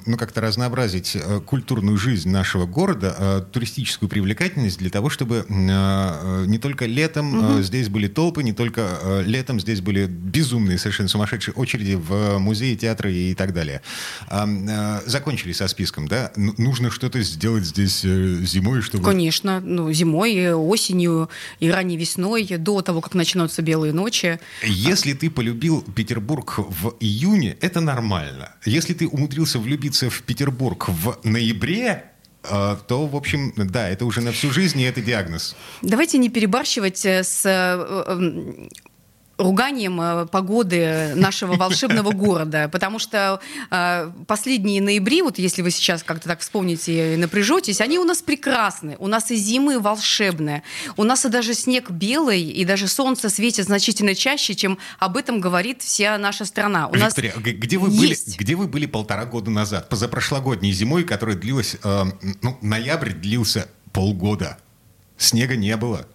ну, 0.08 0.18
как-то 0.18 0.42
разнообразить 0.42 1.16
э, 1.16 1.40
культурную 1.40 1.98
жизнь 1.98 2.30
нашего 2.30 2.66
города, 2.66 3.16
э, 3.16 3.44
туристическую 3.52 4.10
привлекательность 4.10 4.80
для 4.80 4.90
того, 4.90 5.12
чтобы 5.12 5.46
э, 5.48 6.46
не 6.48 6.58
только 6.58 6.88
летом 6.88 7.38
угу. 7.38 7.62
здесь 7.62 7.90
были 7.90 8.08
толпы, 8.08 8.42
не 8.42 8.54
только 8.54 9.22
летом 9.24 9.60
здесь 9.60 9.82
были 9.82 10.08
безумные, 10.08 10.80
совершенно 10.80 11.10
сумасшедшие 11.10 11.54
очереди 11.54 11.94
в 11.94 12.40
музеи, 12.40 12.74
театры 12.74 13.14
и 13.14 13.36
так 13.36 13.54
далее. 13.54 13.84
Закончили 15.06 15.52
со 15.52 15.68
списком, 15.68 16.08
да? 16.08 16.32
Нужно 16.36 16.90
что-то 16.90 17.22
сделать 17.22 17.66
здесь 17.66 18.02
зимой, 18.02 18.82
чтобы... 18.82 19.04
Конечно, 19.04 19.60
ну, 19.60 19.92
зимой, 19.94 20.54
осенью 20.54 21.30
и 21.60 21.70
ранней 21.70 21.98
весной, 21.98 22.48
до 22.58 22.82
того, 22.82 23.02
как 23.02 23.14
начнутся 23.14 23.62
белые 23.62 23.94
ночи. 23.94 24.40
Если 24.64 25.14
ты 25.14 25.30
полюбил 25.36 25.84
Петербург 25.96 26.58
в 26.58 26.96
июне, 27.00 27.58
это 27.62 27.82
нормально. 27.82 28.56
Если 28.66 28.94
ты 28.94 29.08
умудрился 29.08 29.60
влюбиться 29.60 30.10
в 30.10 30.24
Петербург 30.24 30.90
в 30.90 31.20
ноябре, 31.24 32.06
э, 32.44 32.78
то, 32.88 33.06
в 33.06 33.16
общем, 33.16 33.54
да, 33.56 33.90
это 33.90 34.06
уже 34.06 34.22
на 34.22 34.32
всю 34.32 34.52
жизнь, 34.52 34.80
и 34.80 34.84
это 34.84 35.02
диагноз. 35.02 35.56
Давайте 35.82 36.18
не 36.18 36.30
перебарщивать 36.30 37.06
э, 37.06 37.24
с 37.24 37.46
э, 37.46 38.70
руганием 39.38 40.00
э, 40.02 40.26
погоды 40.28 41.14
нашего 41.16 41.54
волшебного 41.58 42.12
города, 42.12 42.70
потому 42.70 43.00
что 43.00 43.40
э, 43.72 44.12
последние 44.28 44.82
ноябри, 44.82 45.22
вот 45.22 45.38
если 45.38 45.62
вы 45.62 45.72
сейчас 45.72 46.04
как-то 46.04 46.28
так 46.28 46.40
вспомните 46.40 47.14
и 47.14 47.18
напряжетесь, 47.18 47.82
они 47.82 48.00
у 48.00 48.04
нас 48.04 48.22
прекрасны, 48.22 48.96
у 49.00 49.08
нас 49.08 49.32
и 49.32 49.36
зимы 49.36 49.80
волшебные, 49.80 50.64
у 50.98 51.04
нас 51.04 51.26
и 51.26 51.30
даже 51.30 51.54
снег 51.54 51.90
белый, 51.90 52.42
и 52.42 52.66
даже 52.66 52.88
солнце 52.88 53.30
светит 53.30 53.66
значительно 53.66 54.16
чаще, 54.16 54.56
чем 54.56 54.78
об 55.00 55.18
этом 55.18 55.40
говорит 55.40 55.82
вся 55.82 56.18
наша 56.18 56.46
страна. 56.46 56.88
У 56.88 56.96
Виктория, 56.96 57.34
нас 57.36 57.44
где 57.44 57.78
вы, 57.78 57.90
есть... 57.90 58.28
были, 58.28 58.38
где 58.38 58.56
вы 58.56 58.68
были 58.68 58.86
полтора 58.86 59.26
года 59.26 59.52
назад, 59.52 59.90
позапрошлогодней 59.90 60.72
зимой, 60.72 61.04
которая 61.04 61.36
длилась, 61.36 61.76
э, 61.84 62.04
ну, 62.42 62.58
ноябрь 62.62 63.12
длился 63.12 63.68
полгода, 63.92 64.58
снега 65.18 65.56
не 65.56 65.76
было. 65.78 66.08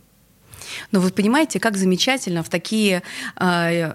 Но 0.93 1.00
вы 1.00 1.11
понимаете, 1.11 1.61
как 1.61 1.77
замечательно 1.77 2.43
в 2.43 2.49
такие 2.49 3.03
э, 3.37 3.93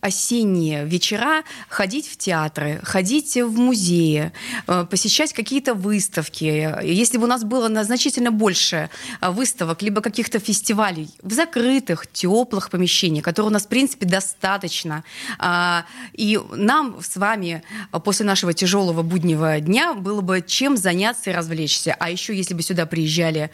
осенние 0.00 0.84
вечера 0.84 1.42
ходить 1.68 2.08
в 2.08 2.16
театры, 2.16 2.80
ходить 2.82 3.36
в 3.36 3.58
музеи, 3.58 4.32
э, 4.66 4.86
посещать 4.90 5.32
какие-то 5.32 5.74
выставки. 5.74 6.74
Если 6.82 7.18
бы 7.18 7.24
у 7.24 7.26
нас 7.26 7.44
было 7.44 7.68
значительно 7.84 8.30
больше 8.30 8.88
э, 9.20 9.30
выставок, 9.30 9.82
либо 9.82 10.00
каких-то 10.00 10.38
фестивалей 10.38 11.10
в 11.22 11.32
закрытых, 11.32 12.06
теплых 12.06 12.70
помещениях, 12.70 13.24
которые 13.24 13.50
у 13.50 13.52
нас, 13.52 13.64
в 13.64 13.68
принципе, 13.68 14.06
достаточно. 14.06 15.04
Э, 15.38 15.82
и 16.14 16.40
нам 16.52 17.00
с 17.02 17.16
вами 17.16 17.62
после 18.04 18.24
нашего 18.24 18.52
тяжелого 18.54 19.02
буднего 19.02 19.60
дня 19.60 19.94
было 19.94 20.22
бы 20.22 20.42
чем 20.46 20.76
заняться 20.76 21.30
и 21.30 21.32
развлечься. 21.32 21.94
А 21.98 22.10
еще, 22.10 22.34
если 22.34 22.54
бы 22.54 22.62
сюда 22.62 22.86
приезжали 22.86 23.50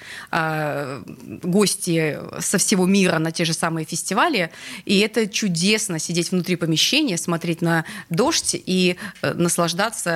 гости 1.43 2.19
со 2.39 2.59
всего 2.59 2.87
мира 2.87 3.19
на 3.19 3.33
те 3.33 3.45
же 3.45 3.53
самые 3.53 3.85
фестивали, 3.85 4.51
и 4.85 4.99
это 4.99 5.27
чудесно 5.27 5.99
сидеть 5.99 6.31
в 6.31 6.36
внутри 6.37 6.57
помещения, 6.57 7.17
смотреть 7.17 7.63
на 7.63 7.85
дождь 8.11 8.55
и 8.55 8.97
э, 9.23 9.35
наслаждаться 9.35 10.11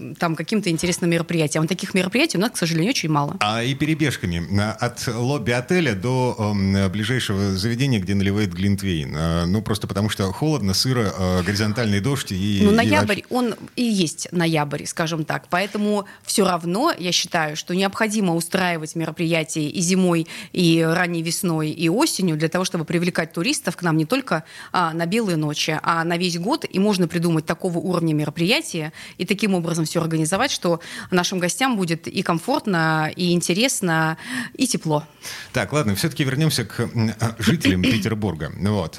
э, 0.00 0.14
там 0.18 0.34
каким-то 0.34 0.70
интересным 0.70 1.10
мероприятием. 1.10 1.64
А 1.64 1.66
таких 1.66 1.94
мероприятий 1.94 2.38
у 2.38 2.40
нас, 2.40 2.52
к 2.52 2.56
сожалению, 2.56 2.90
очень 2.90 3.10
мало. 3.10 3.36
А 3.40 3.62
и 3.62 3.74
перебежками. 3.74 4.42
От 4.80 5.06
лобби 5.06 5.52
отеля 5.52 5.94
до 5.94 6.36
э, 6.38 6.88
ближайшего 6.88 7.52
заведения, 7.54 8.00
где 8.00 8.14
наливает 8.14 8.52
Глинтвейн. 8.52 9.14
Э, 9.16 9.44
ну, 9.46 9.62
просто 9.62 9.86
потому 9.86 10.08
что 10.08 10.32
холодно, 10.32 10.74
сыро, 10.74 11.12
э, 11.16 11.42
горизонтальный 11.42 12.00
дождь 12.00 12.32
и... 12.32 12.60
Ну, 12.62 12.70
ноябрь, 12.70 13.20
и... 13.20 13.24
он 13.30 13.54
и 13.76 13.82
есть 13.82 14.28
ноябрь, 14.32 14.84
скажем 14.86 15.24
так. 15.24 15.48
Поэтому 15.50 16.06
все 16.24 16.46
равно 16.46 16.92
я 16.98 17.12
считаю, 17.12 17.56
что 17.56 17.74
необходимо 17.74 18.34
устраивать 18.34 18.94
мероприятия 18.94 19.68
и 19.68 19.80
зимой, 19.80 20.26
и 20.52 20.82
ранней 20.82 21.22
весной, 21.22 21.70
и 21.70 21.88
осенью 21.88 22.36
для 22.36 22.48
того, 22.48 22.64
чтобы 22.64 22.84
привлекать 22.84 23.32
туристов 23.32 23.76
к 23.76 23.82
нам 23.82 23.96
не 23.96 24.06
только 24.06 24.44
а, 24.72 24.92
на 24.92 25.06
белые 25.06 25.36
ночи, 25.36 25.57
а 25.82 26.04
на 26.04 26.16
весь 26.16 26.38
год. 26.38 26.64
И 26.68 26.78
можно 26.78 27.08
придумать 27.08 27.46
такого 27.46 27.78
уровня 27.78 28.12
мероприятия 28.14 28.92
и 29.16 29.24
таким 29.24 29.54
образом 29.54 29.84
все 29.84 30.00
организовать, 30.00 30.50
что 30.50 30.80
нашим 31.10 31.38
гостям 31.38 31.76
будет 31.76 32.06
и 32.06 32.22
комфортно, 32.22 33.10
и 33.14 33.32
интересно, 33.32 34.18
и 34.54 34.66
тепло. 34.66 35.04
Так, 35.52 35.72
ладно, 35.72 35.94
все-таки 35.94 36.24
вернемся 36.24 36.64
к 36.64 36.80
а, 36.80 37.36
жителям 37.38 37.82
Петербурга. 37.82 38.52
Вот. 38.58 38.98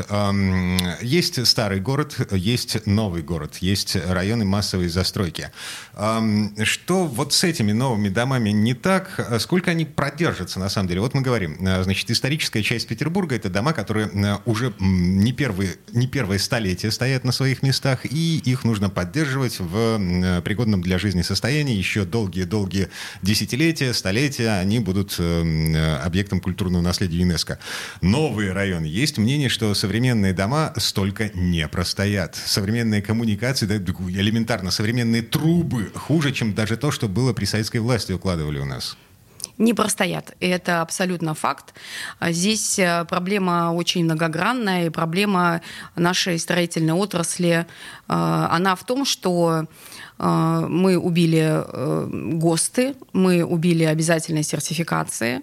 Есть 1.01 1.45
старый 1.47 1.79
город, 1.79 2.15
есть 2.31 2.85
новый 2.85 3.21
город, 3.21 3.57
есть 3.57 3.95
районы 3.95 4.45
массовой 4.45 4.89
застройки. 4.89 5.51
Что 5.93 7.05
вот 7.05 7.33
с 7.33 7.43
этими 7.43 7.71
новыми 7.71 8.09
домами 8.09 8.49
не 8.49 8.73
так? 8.73 9.37
Сколько 9.39 9.71
они 9.71 9.85
продержатся, 9.85 10.59
на 10.59 10.69
самом 10.69 10.87
деле? 10.87 11.01
Вот 11.01 11.13
мы 11.13 11.21
говорим, 11.21 11.57
а, 11.65 11.83
значит, 11.83 12.09
историческая 12.11 12.63
часть 12.63 12.87
Петербурга— 12.87 13.35
это 13.37 13.49
дома, 13.49 13.73
которые 13.73 14.07
а, 14.07 14.41
уже 14.45 14.73
не 14.79 15.33
первые, 15.33 15.75
не 15.93 16.07
первое 16.07 16.37
столетие 16.49 16.91
стоят 16.91 17.25
на 17.25 17.31
своих 17.31 17.61
местах, 17.61 18.07
и 18.07 18.39
их 18.39 18.63
нужно 18.63 18.89
поддерживать 18.89 19.59
в 19.59 20.41
пригодном 20.43 20.81
для 20.81 20.97
жизни 20.97 21.21
состоянии 21.21 21.75
еще 21.75 22.05
долгие-долгие 22.05 22.87
десятилетия, 23.21 23.93
столетия. 23.93 24.59
Они 24.59 24.79
будут 24.79 25.15
э, 25.19 25.99
объектом 26.03 26.39
культурного 26.39 26.81
наследия 26.81 27.19
ЮНЕСКО. 27.19 27.59
Новые 28.01 28.51
районы. 28.51 28.87
Есть 28.87 29.19
мнение, 29.19 29.47
что 29.47 29.75
современные 29.75 30.33
дома 30.33 30.73
столько 30.77 31.29
не 31.35 31.67
простоят. 31.67 32.35
Современные 32.35 33.03
коммуникации, 33.03 33.67
да, 33.67 33.75
элементарно, 33.75 34.71
современные 34.71 35.21
трубы 35.21 35.91
хуже, 35.93 36.31
чем 36.31 36.55
даже 36.55 36.77
то, 36.77 36.89
что 36.89 37.07
было 37.07 37.31
при 37.31 37.45
советской 37.45 37.77
власти 37.77 38.11
укладывали 38.11 38.57
у 38.57 38.65
нас 38.65 38.97
не 39.59 39.73
простоят. 39.73 40.35
Это 40.39 40.81
абсолютно 40.81 41.35
факт. 41.35 41.73
Здесь 42.21 42.79
э, 42.79 43.05
проблема 43.07 43.71
очень 43.73 44.05
многогранная, 44.05 44.87
и 44.87 44.89
проблема 44.89 45.61
нашей 45.95 46.39
строительной 46.39 46.93
отрасли, 46.93 47.65
э, 47.65 47.65
она 48.07 48.75
в 48.75 48.83
том, 48.85 49.05
что 49.05 49.67
а, 50.21 50.67
мы 50.67 50.97
убили 50.97 51.63
э, 51.65 52.09
ГОСТы, 52.11 52.93
мы 53.13 53.45
убили 53.45 53.85
обязательные 53.85 54.43
сертификации. 54.43 55.41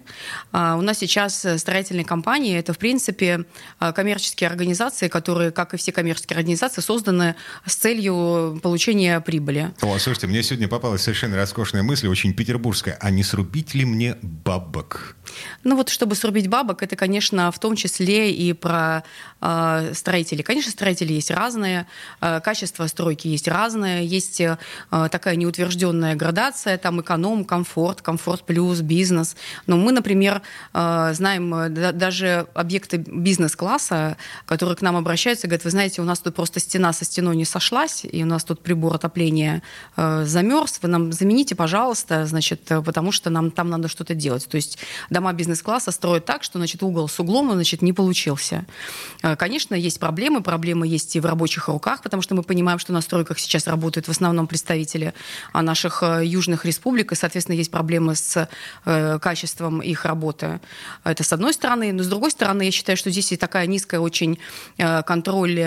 А, 0.51 0.75
у 0.77 0.81
нас 0.81 0.99
сейчас 0.99 1.45
строительные 1.57 2.05
компании– 2.05 2.55
это, 2.59 2.73
в 2.73 2.77
принципе, 2.77 3.45
а, 3.79 3.91
коммерческие 3.91 4.47
организации, 4.47 5.07
которые, 5.07 5.49
как 5.51 5.73
и 5.73 5.77
все 5.77 5.91
коммерческие 5.91 6.37
организации, 6.37 6.81
созданы 6.81 7.35
с 7.65 7.75
целью 7.75 8.59
получения 8.61 9.19
прибыли. 9.19 9.73
О, 9.81 9.97
слушайте, 9.97 10.27
мне 10.27 10.43
сегодня 10.43 10.67
попалась 10.67 11.01
совершенно 11.01 11.37
роскошная 11.37 11.81
мысль, 11.81 12.07
очень 12.07 12.33
петербургская. 12.35 12.99
А 13.01 13.09
не 13.09 13.23
срубить 13.23 13.73
ли 13.73 13.83
мне 13.83 14.06
бабок? 14.21 15.15
Ну 15.63 15.75
вот, 15.75 15.89
чтобы 15.89 16.15
срубить 16.15 16.47
бабок, 16.47 16.83
это, 16.83 16.95
конечно, 16.95 17.51
в 17.51 17.59
том 17.59 17.75
числе 17.75 18.31
и 18.31 18.53
про 18.53 19.03
э, 19.41 19.91
строителей. 19.93 20.43
Конечно, 20.43 20.71
строители 20.71 21.13
есть 21.13 21.31
разные, 21.31 21.87
э, 22.21 22.39
качество 22.39 22.87
стройки 22.87 23.27
есть 23.27 23.47
разное, 23.47 24.01
есть 24.01 24.41
Э, 24.91 25.07
такая 25.11 25.35
неутвержденная 25.35 26.15
градация, 26.15 26.77
там 26.77 27.01
эконом, 27.01 27.45
комфорт, 27.45 28.01
комфорт 28.01 28.43
плюс, 28.43 28.81
бизнес. 28.81 29.35
Но 29.65 29.77
мы, 29.77 29.91
например, 29.91 30.41
э, 30.73 31.13
знаем 31.13 31.53
э, 31.53 31.69
даже 31.69 32.47
объекты 32.53 32.97
бизнес-класса, 32.97 34.17
которые 34.45 34.75
к 34.75 34.81
нам 34.81 34.95
обращаются, 34.95 35.47
говорят, 35.47 35.65
вы 35.65 35.71
знаете, 35.71 36.01
у 36.01 36.05
нас 36.05 36.19
тут 36.19 36.35
просто 36.35 36.59
стена 36.59 36.93
со 36.93 37.05
стеной 37.05 37.35
не 37.35 37.45
сошлась, 37.45 38.05
и 38.09 38.23
у 38.23 38.25
нас 38.25 38.43
тут 38.43 38.61
прибор 38.61 38.95
отопления 38.95 39.61
замерз, 39.95 40.79
вы 40.81 40.89
нам 40.89 41.11
замените, 41.11 41.55
пожалуйста, 41.55 42.25
значит, 42.25 42.61
потому 42.65 43.11
что 43.11 43.29
нам 43.29 43.51
там 43.51 43.69
надо 43.69 43.87
что-то 43.97 44.13
делать. 44.13 44.47
То 44.47 44.57
есть 44.57 44.77
дома 45.09 45.33
бизнес-класса 45.33 45.91
строят 45.91 46.25
так, 46.25 46.43
что, 46.43 46.59
значит, 46.59 46.83
угол 46.83 47.09
с 47.09 47.19
углом, 47.19 47.51
значит, 47.51 47.81
не 47.81 47.93
получился. 47.93 48.65
Конечно, 49.21 49.73
есть 49.73 49.99
проблемы, 49.99 50.41
проблемы 50.41 50.87
есть 50.87 51.15
и 51.15 51.19
в 51.19 51.25
рабочих 51.25 51.67
руках, 51.67 52.03
потому 52.03 52.21
что 52.21 52.35
мы 52.35 52.43
понимаем, 52.43 52.77
что 52.77 52.93
на 52.93 53.01
стройках 53.01 53.39
сейчас 53.39 53.65
работают 53.65 54.07
в 54.07 54.11
основном 54.11 54.45
представители 54.45 55.13
а, 55.51 55.61
наших 55.61 56.03
э, 56.03 56.25
южных 56.25 56.65
республик, 56.65 57.11
и, 57.11 57.15
соответственно, 57.15 57.55
есть 57.55 57.71
проблемы 57.71 58.15
с 58.15 58.47
э, 58.85 59.19
качеством 59.19 59.81
их 59.81 60.05
работы. 60.05 60.59
Это 61.03 61.23
с 61.23 61.33
одной 61.33 61.53
стороны. 61.53 61.91
Но 61.91 62.03
с 62.03 62.07
другой 62.07 62.31
стороны, 62.31 62.63
я 62.63 62.71
считаю, 62.71 62.97
что 62.97 63.09
здесь 63.09 63.31
и 63.31 63.37
такая 63.37 63.65
низкая 63.65 63.99
очень 63.99 64.39
э, 64.77 65.01
контроль 65.03 65.57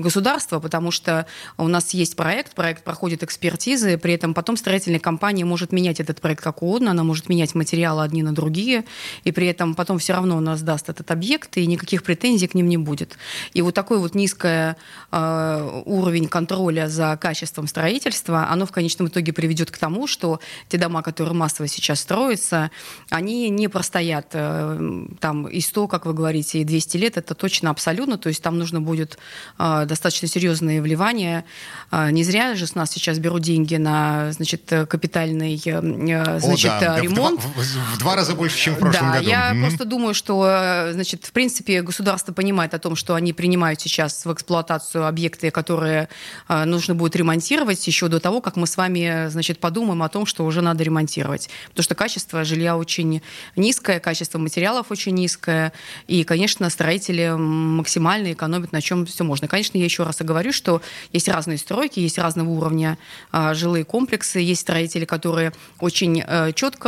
государства, 0.00 0.60
потому 0.60 0.90
что 0.90 1.26
у 1.58 1.68
нас 1.68 1.92
есть 1.94 2.16
проект, 2.16 2.54
проект 2.54 2.82
проходит 2.84 3.22
экспертизы, 3.22 3.98
при 3.98 4.14
этом 4.14 4.32
потом 4.32 4.56
строительная 4.56 5.00
компания 5.00 5.44
может 5.44 5.72
менять 5.72 6.00
этот 6.00 6.20
проект 6.20 6.42
как 6.42 6.62
угодно, 6.62 6.92
она 6.92 7.04
может 7.10 7.28
менять 7.28 7.56
материалы 7.56 8.04
одни 8.04 8.22
на 8.22 8.32
другие, 8.32 8.84
и 9.24 9.32
при 9.32 9.48
этом 9.48 9.74
потом 9.74 9.98
все 9.98 10.12
равно 10.12 10.36
у 10.36 10.40
нас 10.40 10.62
даст 10.62 10.88
этот 10.88 11.10
объект, 11.10 11.56
и 11.56 11.66
никаких 11.66 12.04
претензий 12.04 12.46
к 12.46 12.54
ним 12.54 12.68
не 12.68 12.76
будет. 12.76 13.16
И 13.52 13.62
вот 13.62 13.74
такой 13.74 13.98
вот 13.98 14.14
низкий 14.14 14.74
уровень 15.10 16.28
контроля 16.28 16.88
за 16.88 17.18
качеством 17.20 17.66
строительства, 17.66 18.48
оно 18.48 18.64
в 18.64 18.70
конечном 18.70 19.08
итоге 19.08 19.32
приведет 19.32 19.70
к 19.70 19.78
тому, 19.78 20.06
что 20.06 20.38
те 20.68 20.78
дома, 20.78 21.02
которые 21.02 21.34
массово 21.34 21.66
сейчас 21.66 22.00
строятся, 22.00 22.70
они 23.10 23.48
не 23.48 23.68
простоят 23.68 24.28
э, 24.32 25.06
там 25.18 25.48
и 25.48 25.60
100, 25.60 25.88
как 25.88 26.06
вы 26.06 26.14
говорите, 26.14 26.60
и 26.60 26.64
200 26.64 26.96
лет, 26.96 27.16
это 27.16 27.34
точно 27.34 27.70
абсолютно, 27.70 28.18
то 28.18 28.28
есть 28.28 28.42
там 28.42 28.58
нужно 28.58 28.80
будет 28.80 29.18
э, 29.58 29.84
достаточно 29.86 30.28
серьезные 30.28 30.80
вливания. 30.80 31.44
Э, 31.90 32.10
не 32.10 32.22
зря 32.22 32.54
же 32.54 32.66
с 32.66 32.74
нас 32.74 32.90
сейчас 32.90 33.18
берут 33.18 33.42
деньги 33.42 33.76
на, 33.76 34.32
значит, 34.32 34.72
капитальный, 34.88 35.56
значит, 35.58 36.70
О, 36.72 36.80
да. 36.80 36.99
Ремонт. 37.02 37.40
В, 37.40 37.58
в, 37.58 37.94
в 37.94 37.98
два 37.98 38.16
раза 38.16 38.34
больше, 38.34 38.58
чем 38.58 38.74
в 38.74 38.78
прошлом 38.78 39.08
да, 39.08 39.14
году. 39.18 39.28
Я 39.28 39.52
mm-hmm. 39.52 39.60
просто 39.60 39.84
думаю, 39.84 40.14
что, 40.14 40.90
значит, 40.92 41.24
в 41.24 41.32
принципе, 41.32 41.82
государство 41.82 42.32
понимает 42.32 42.74
о 42.74 42.78
том, 42.78 42.96
что 42.96 43.14
они 43.14 43.32
принимают 43.32 43.80
сейчас 43.80 44.24
в 44.24 44.32
эксплуатацию 44.32 45.06
объекты, 45.06 45.50
которые 45.50 46.08
нужно 46.48 46.94
будет 46.94 47.16
ремонтировать, 47.16 47.86
еще 47.86 48.08
до 48.08 48.20
того, 48.20 48.40
как 48.40 48.56
мы 48.56 48.66
с 48.66 48.76
вами, 48.76 49.28
значит, 49.28 49.58
подумаем 49.58 50.02
о 50.02 50.08
том, 50.08 50.26
что 50.26 50.44
уже 50.44 50.62
надо 50.62 50.84
ремонтировать. 50.84 51.50
Потому 51.68 51.84
что 51.84 51.94
качество 51.94 52.44
жилья 52.44 52.76
очень 52.76 53.22
низкое, 53.56 54.00
качество 54.00 54.38
материалов 54.38 54.86
очень 54.90 55.14
низкое, 55.14 55.72
и, 56.06 56.24
конечно, 56.24 56.70
строители 56.70 57.34
максимально 57.36 58.32
экономят 58.32 58.72
на 58.72 58.80
чем 58.80 59.06
все 59.06 59.24
можно. 59.24 59.48
Конечно, 59.48 59.78
я 59.78 59.84
еще 59.84 60.04
раз 60.04 60.20
и 60.20 60.24
говорю, 60.24 60.52
что 60.52 60.82
есть 61.12 61.28
разные 61.28 61.58
стройки, 61.58 62.00
есть 62.00 62.18
разного 62.18 62.48
уровня 62.48 62.98
а, 63.32 63.54
жилые 63.54 63.84
комплексы, 63.84 64.38
есть 64.40 64.62
строители, 64.62 65.04
которые 65.04 65.52
очень 65.78 66.22
а, 66.26 66.52
четко 66.52 66.79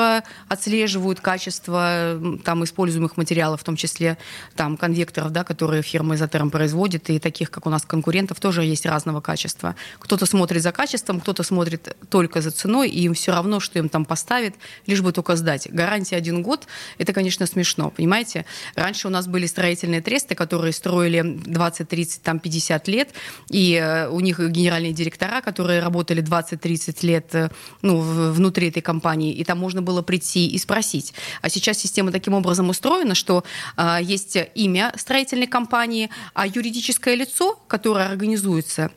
отслеживают 0.48 1.20
качество 1.20 2.20
там 2.44 2.64
используемых 2.64 3.16
материалов, 3.16 3.60
в 3.60 3.64
том 3.64 3.76
числе 3.76 4.18
там 4.56 4.76
конвекторов, 4.76 5.30
да, 5.30 5.44
которые 5.44 5.82
фирма 5.82 6.14
Изотерм 6.14 6.50
производит, 6.50 7.10
и 7.10 7.18
таких, 7.18 7.50
как 7.50 7.66
у 7.66 7.70
нас 7.70 7.82
конкурентов, 7.84 8.40
тоже 8.40 8.64
есть 8.64 8.86
разного 8.86 9.20
качества. 9.20 9.76
Кто-то 9.98 10.26
смотрит 10.26 10.62
за 10.62 10.72
качеством, 10.72 11.20
кто-то 11.20 11.42
смотрит 11.42 11.96
только 12.08 12.40
за 12.40 12.50
ценой, 12.50 12.88
и 12.88 13.02
им 13.02 13.14
все 13.14 13.32
равно, 13.32 13.60
что 13.60 13.78
им 13.78 13.88
там 13.88 14.04
поставят, 14.04 14.54
лишь 14.86 15.02
бы 15.02 15.12
только 15.12 15.36
сдать. 15.36 15.68
Гарантия 15.70 16.16
один 16.16 16.42
год, 16.42 16.66
это, 16.98 17.12
конечно, 17.12 17.46
смешно, 17.46 17.90
понимаете? 17.90 18.44
Раньше 18.74 19.08
у 19.08 19.10
нас 19.10 19.26
были 19.26 19.46
строительные 19.46 20.00
тресты, 20.00 20.34
которые 20.34 20.72
строили 20.72 21.22
20, 21.22 21.88
30, 21.88 22.22
там 22.22 22.38
50 22.38 22.88
лет, 22.88 23.10
и 23.50 23.74
э, 23.74 24.08
у 24.08 24.20
них 24.20 24.38
генеральные 24.38 24.92
директора, 24.92 25.40
которые 25.40 25.80
работали 25.80 26.22
20-30 26.22 27.06
лет 27.06 27.34
э, 27.34 27.50
ну, 27.82 28.00
внутри 28.00 28.68
этой 28.68 28.82
компании, 28.82 29.32
и 29.32 29.44
там 29.44 29.58
можно 29.58 29.81
было 29.82 30.02
прийти 30.02 30.46
и 30.46 30.58
спросить. 30.58 31.12
А 31.40 31.48
сейчас 31.48 31.78
система 31.78 32.12
таким 32.12 32.34
образом 32.34 32.70
устроена, 32.70 33.14
что 33.14 33.44
э, 33.76 33.98
есть 34.02 34.36
имя 34.54 34.92
строительной 34.96 35.46
компании, 35.46 36.10
а 36.34 36.46
юридическое 36.46 37.14
лицо, 37.14 37.58
которое 37.68 38.08
организуется 38.08 38.90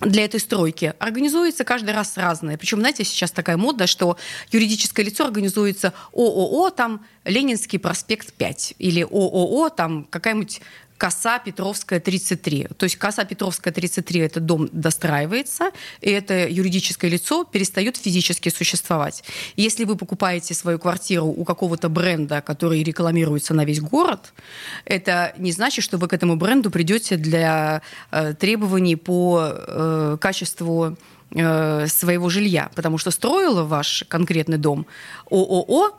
для 0.00 0.24
этой 0.24 0.40
стройки 0.40 0.94
организуется 0.98 1.64
каждый 1.64 1.90
раз 1.90 2.16
разное. 2.16 2.56
Причем, 2.56 2.80
знаете, 2.80 3.04
сейчас 3.04 3.30
такая 3.30 3.56
мода, 3.56 3.86
что 3.86 4.16
юридическое 4.50 5.04
лицо 5.04 5.24
организуется 5.24 5.92
ООО, 6.12 6.70
там 6.70 7.04
Ленинский 7.24 7.78
проспект 7.78 8.32
5, 8.32 8.74
или 8.78 9.02
ООО, 9.02 9.68
там 9.68 10.04
какая-нибудь 10.08 10.62
коса 11.00 11.38
Петровская 11.38 11.98
33. 11.98 12.68
То 12.76 12.84
есть 12.84 12.96
коса 12.96 13.24
Петровская 13.24 13.72
33 13.72 14.20
это 14.20 14.38
дом 14.38 14.68
достраивается, 14.70 15.70
и 16.02 16.10
это 16.10 16.46
юридическое 16.46 17.10
лицо 17.10 17.44
перестает 17.44 17.96
физически 17.96 18.50
существовать. 18.50 19.24
Если 19.56 19.84
вы 19.84 19.96
покупаете 19.96 20.52
свою 20.52 20.78
квартиру 20.78 21.24
у 21.24 21.44
какого-то 21.44 21.88
бренда, 21.88 22.42
который 22.42 22.82
рекламируется 22.82 23.54
на 23.54 23.64
весь 23.64 23.80
город, 23.80 24.34
это 24.84 25.32
не 25.38 25.52
значит, 25.52 25.84
что 25.84 25.96
вы 25.96 26.06
к 26.06 26.12
этому 26.12 26.36
бренду 26.36 26.70
придете 26.70 27.16
для 27.16 27.80
э, 28.10 28.34
требований 28.34 28.96
по 28.96 29.40
э, 29.52 30.18
качеству 30.20 30.98
э, 31.30 31.86
своего 31.86 32.28
жилья, 32.28 32.70
потому 32.74 32.98
что 32.98 33.10
строила 33.10 33.64
ваш 33.64 34.04
конкретный 34.06 34.58
дом 34.58 34.84
ООО 35.30 35.92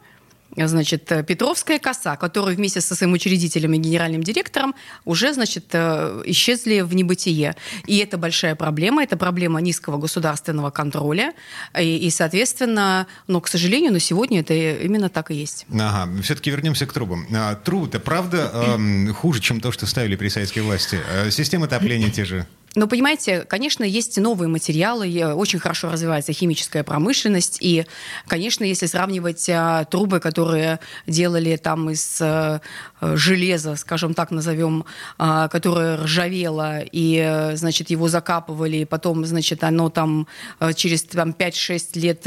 значит, 0.55 1.11
э, 1.11 1.23
Петровская 1.23 1.79
коса, 1.79 2.15
которую 2.15 2.55
вместе 2.55 2.81
со 2.81 2.95
своим 2.95 3.13
учредителем 3.13 3.73
и 3.73 3.77
генеральным 3.77 4.23
директором 4.23 4.75
уже, 5.05 5.33
значит, 5.33 5.65
э, 5.71 6.23
исчезли 6.25 6.81
в 6.81 6.93
небытие. 6.93 7.55
И 7.85 7.97
это 7.97 8.17
большая 8.17 8.55
проблема, 8.55 9.03
это 9.03 9.17
проблема 9.17 9.61
низкого 9.61 9.97
государственного 9.97 10.69
контроля, 10.69 11.33
и, 11.79 11.97
и 11.97 12.09
соответственно, 12.09 13.07
но, 13.27 13.41
к 13.41 13.47
сожалению, 13.47 13.93
на 13.93 13.99
сегодня 13.99 14.41
это 14.41 14.53
именно 14.53 15.09
так 15.09 15.31
и 15.31 15.35
есть. 15.35 15.65
Ага, 15.73 16.09
все-таки 16.21 16.51
вернемся 16.51 16.85
к 16.85 16.93
трубам. 16.93 17.25
А, 17.33 17.55
трубы-то, 17.55 17.99
правда, 17.99 18.51
э, 18.53 19.13
хуже, 19.13 19.39
чем 19.39 19.61
то, 19.61 19.71
что 19.71 19.85
ставили 19.85 20.15
при 20.15 20.27
советской 20.29 20.59
власти? 20.59 20.99
Э, 21.11 21.31
системы 21.31 21.65
отопления 21.65 22.09
те 22.09 22.25
же? 22.25 22.45
Но 22.73 22.87
понимаете, 22.87 23.41
конечно, 23.41 23.83
есть 23.83 24.17
новые 24.17 24.47
материалы, 24.47 25.33
очень 25.33 25.59
хорошо 25.59 25.91
развивается 25.91 26.31
химическая 26.31 26.83
промышленность, 26.83 27.57
и, 27.59 27.85
конечно, 28.27 28.63
если 28.63 28.85
сравнивать 28.85 29.49
а, 29.49 29.83
трубы, 29.85 30.21
которые 30.21 30.79
делали 31.05 31.57
там 31.57 31.89
из 31.89 32.21
а, 32.21 32.61
железа, 33.01 33.75
скажем 33.75 34.13
так, 34.13 34.31
назовем, 34.31 34.85
а, 35.17 35.49
которое 35.49 35.97
ржавело, 35.97 36.79
и, 36.79 37.51
значит, 37.55 37.89
его 37.89 38.07
закапывали, 38.07 38.77
и 38.77 38.85
потом, 38.85 39.25
значит, 39.25 39.65
оно 39.65 39.89
там 39.89 40.27
через 40.75 41.03
там, 41.03 41.31
5-6 41.31 41.99
лет 41.99 42.21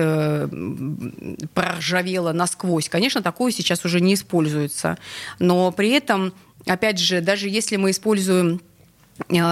проржавело 1.55 2.33
насквозь, 2.33 2.91
конечно, 2.91 3.23
такое 3.23 3.51
сейчас 3.51 3.85
уже 3.87 4.01
не 4.01 4.13
используется. 4.13 4.99
Но 5.39 5.73
при 5.73 5.91
этом, 5.91 6.35
опять 6.67 6.99
же, 6.99 7.23
даже 7.23 7.49
если 7.49 7.77
мы 7.77 7.93
используем 7.93 8.61
Э, 8.65 8.74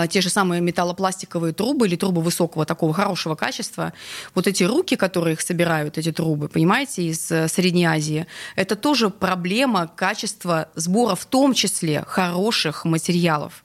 те 0.08 0.20
же 0.20 0.28
самые 0.28 0.60
металлопластиковые 0.60 1.52
трубы 1.52 1.86
или 1.86 1.96
трубы 1.96 2.20
высокого 2.20 2.66
такого 2.66 2.92
хорошего 2.92 3.34
качества, 3.34 3.92
вот 4.34 4.46
эти 4.46 4.64
руки, 4.64 4.96
которые 4.96 5.34
их 5.34 5.40
собирают, 5.40 5.98
эти 5.98 6.10
трубы, 6.12 6.48
понимаете, 6.48 7.04
из 7.04 7.30
э, 7.30 7.48
Средней 7.48 7.84
Азии, 7.84 8.26
это 8.56 8.76
тоже 8.76 9.10
проблема 9.10 9.86
качества 9.86 10.68
сбора, 10.74 11.14
в 11.14 11.24
том 11.26 11.54
числе 11.54 12.04
хороших 12.06 12.84
материалов. 12.84 13.62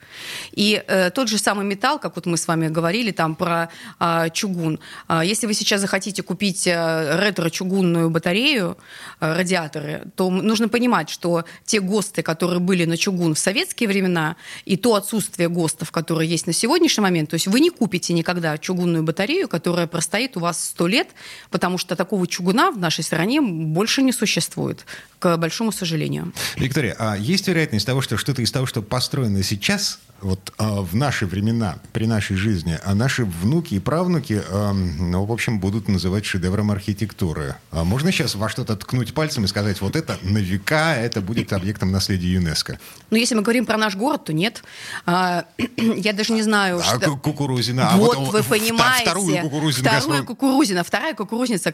И 0.51 0.83
э, 0.87 1.09
тот 1.09 1.29
же 1.29 1.37
самый 1.37 1.65
металл, 1.65 1.99
как 1.99 2.15
вот 2.15 2.25
мы 2.25 2.37
с 2.37 2.47
вами 2.47 2.67
говорили 2.67 3.11
там 3.11 3.35
про 3.35 3.69
э, 3.99 4.29
чугун, 4.33 4.79
э, 5.09 5.21
если 5.25 5.47
вы 5.47 5.53
сейчас 5.53 5.81
захотите 5.81 6.21
купить 6.21 6.67
э, 6.67 7.17
ретро-чугунную 7.17 8.09
батарею, 8.09 8.77
э, 9.19 9.33
радиаторы, 9.33 10.03
то 10.15 10.29
нужно 10.29 10.69
понимать, 10.69 11.09
что 11.09 11.43
те 11.65 11.79
ГОСТы, 11.79 12.21
которые 12.21 12.59
были 12.59 12.85
на 12.85 12.97
чугун 12.97 13.33
в 13.33 13.39
советские 13.39 13.89
времена, 13.89 14.35
и 14.65 14.77
то 14.77 14.95
отсутствие 14.95 15.49
ГОСТов, 15.49 15.86
вариантов, 15.87 15.91
которые 15.91 16.29
есть 16.29 16.47
на 16.47 16.53
сегодняшний 16.53 17.01
момент. 17.01 17.29
То 17.29 17.35
есть 17.35 17.47
вы 17.47 17.59
не 17.59 17.69
купите 17.69 18.13
никогда 18.13 18.57
чугунную 18.57 19.03
батарею, 19.03 19.47
которая 19.47 19.87
простоит 19.87 20.37
у 20.37 20.39
вас 20.39 20.63
сто 20.63 20.87
лет, 20.87 21.07
потому 21.51 21.77
что 21.77 21.95
такого 21.95 22.27
чугуна 22.27 22.71
в 22.71 22.77
нашей 22.77 23.03
стране 23.03 23.41
больше 23.41 24.01
не 24.03 24.11
существует, 24.11 24.85
к 25.19 25.37
большому 25.37 25.71
сожалению. 25.71 26.31
Виктория, 26.57 26.95
а 26.99 27.17
есть 27.17 27.47
вероятность 27.47 27.85
того, 27.85 28.01
что 28.01 28.17
что-то 28.17 28.41
из 28.41 28.51
того, 28.51 28.65
что 28.65 28.81
построено 28.81 29.43
сейчас, 29.43 29.99
вот 30.21 30.53
а, 30.57 30.81
в 30.81 30.95
наши 30.95 31.25
времена, 31.25 31.77
при 31.93 32.05
нашей 32.05 32.35
жизни, 32.35 32.77
а 32.83 32.95
наши 32.95 33.25
внуки 33.25 33.75
и 33.75 33.79
правнуки, 33.79 34.41
а, 34.49 34.73
ну, 34.73 35.25
в 35.25 35.31
общем, 35.31 35.59
будут 35.59 35.87
называть 35.87 36.25
шедевром 36.25 36.71
архитектуры. 36.71 37.55
А 37.71 37.83
можно 37.83 38.11
сейчас 38.11 38.35
во 38.35 38.49
что-то 38.49 38.75
ткнуть 38.75 39.13
пальцем 39.13 39.45
и 39.45 39.47
сказать, 39.47 39.81
вот 39.81 39.95
это 39.95 40.17
на 40.23 40.39
века, 40.39 40.95
это 40.95 41.21
будет 41.21 41.53
объектом 41.53 41.91
наследия 41.91 42.33
ЮНЕСКо? 42.33 42.79
Ну, 43.09 43.17
если 43.17 43.35
мы 43.35 43.41
говорим 43.41 43.65
про 43.65 43.77
наш 43.77 43.95
город, 43.95 44.25
то 44.25 44.33
нет. 44.33 44.63
А, 45.05 45.45
я 45.77 46.13
даже 46.13 46.33
не 46.33 46.41
знаю, 46.41 46.79
а 46.79 46.83
что... 46.83 47.17
Кукурузина. 47.17 47.91
Вот, 47.95 48.17
а 48.17 48.19
вот 48.19 48.33
вы 48.33 48.43
понимаете. 48.43 49.09
Вторую 49.09 49.41
Кукурузину. 49.41 49.89
Вторую 49.89 50.25
Кукурузина. 50.25 50.83
Вторая 50.83 51.13
Кукурузница, 51.13 51.71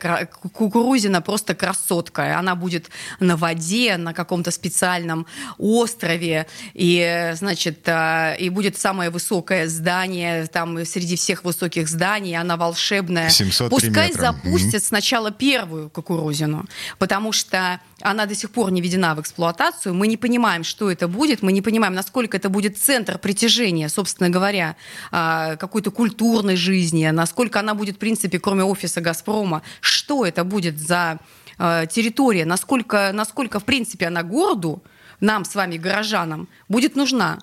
Кукурузина 0.54 1.22
просто 1.22 1.56
красотка. 1.56 2.38
Она 2.38 2.56
будет 2.56 2.90
на 3.20 3.38
воде, 3.38 3.98
на 3.98 4.14
каком-то 4.14 4.52
специальном 4.52 5.26
острове. 5.58 6.48
И, 6.74 7.32
значит, 7.36 7.88
а, 7.88 8.33
и 8.34 8.50
будет 8.50 8.78
самое 8.78 9.10
высокое 9.10 9.68
здание, 9.68 10.48
там 10.48 10.86
среди 10.86 11.16
всех 11.16 11.44
высоких 11.44 11.88
зданий, 11.88 12.36
она 12.36 12.58
волшебная. 12.58 13.30
Пускай 13.70 14.10
метра. 14.10 14.22
запустят 14.22 14.76
mm-hmm. 14.76 14.88
сначала 14.88 15.32
первую 15.32 15.90
кукурузину, 15.90 16.66
потому 17.00 17.32
что 17.32 17.80
она 18.02 18.26
до 18.26 18.36
сих 18.36 18.52
пор 18.52 18.72
не 18.72 18.82
введена 18.82 19.16
в 19.16 19.22
эксплуатацию. 19.22 19.94
Мы 19.94 20.08
не 20.08 20.18
понимаем, 20.18 20.64
что 20.64 20.92
это 20.92 21.08
будет, 21.08 21.42
мы 21.42 21.52
не 21.52 21.62
понимаем, 21.62 21.94
насколько 21.94 22.38
это 22.38 22.50
будет 22.50 22.78
центр 22.78 23.18
притяжения, 23.18 23.90
собственно 23.90 24.30
говоря, 24.30 24.76
а, 25.12 25.56
какой-то 25.56 25.92
культурной 25.92 26.56
жизни, 26.56 27.08
насколько 27.08 27.60
она 27.60 27.74
будет, 27.74 27.96
в 27.96 28.00
принципе, 28.00 28.40
кроме 28.40 28.64
офиса 28.64 29.02
«Газпрома», 29.02 29.62
что 29.80 30.26
это 30.26 30.44
будет 30.44 30.80
за 30.80 31.20
а, 31.58 31.86
территория, 31.86 32.46
насколько, 32.46 33.12
насколько, 33.14 33.60
в 33.60 33.64
принципе, 33.64 34.08
она 34.08 34.24
городу, 34.24 34.84
нам 35.20 35.46
с 35.46 35.56
вами, 35.56 35.78
горожанам, 35.78 36.50
будет 36.68 36.96
нужна. 36.96 37.40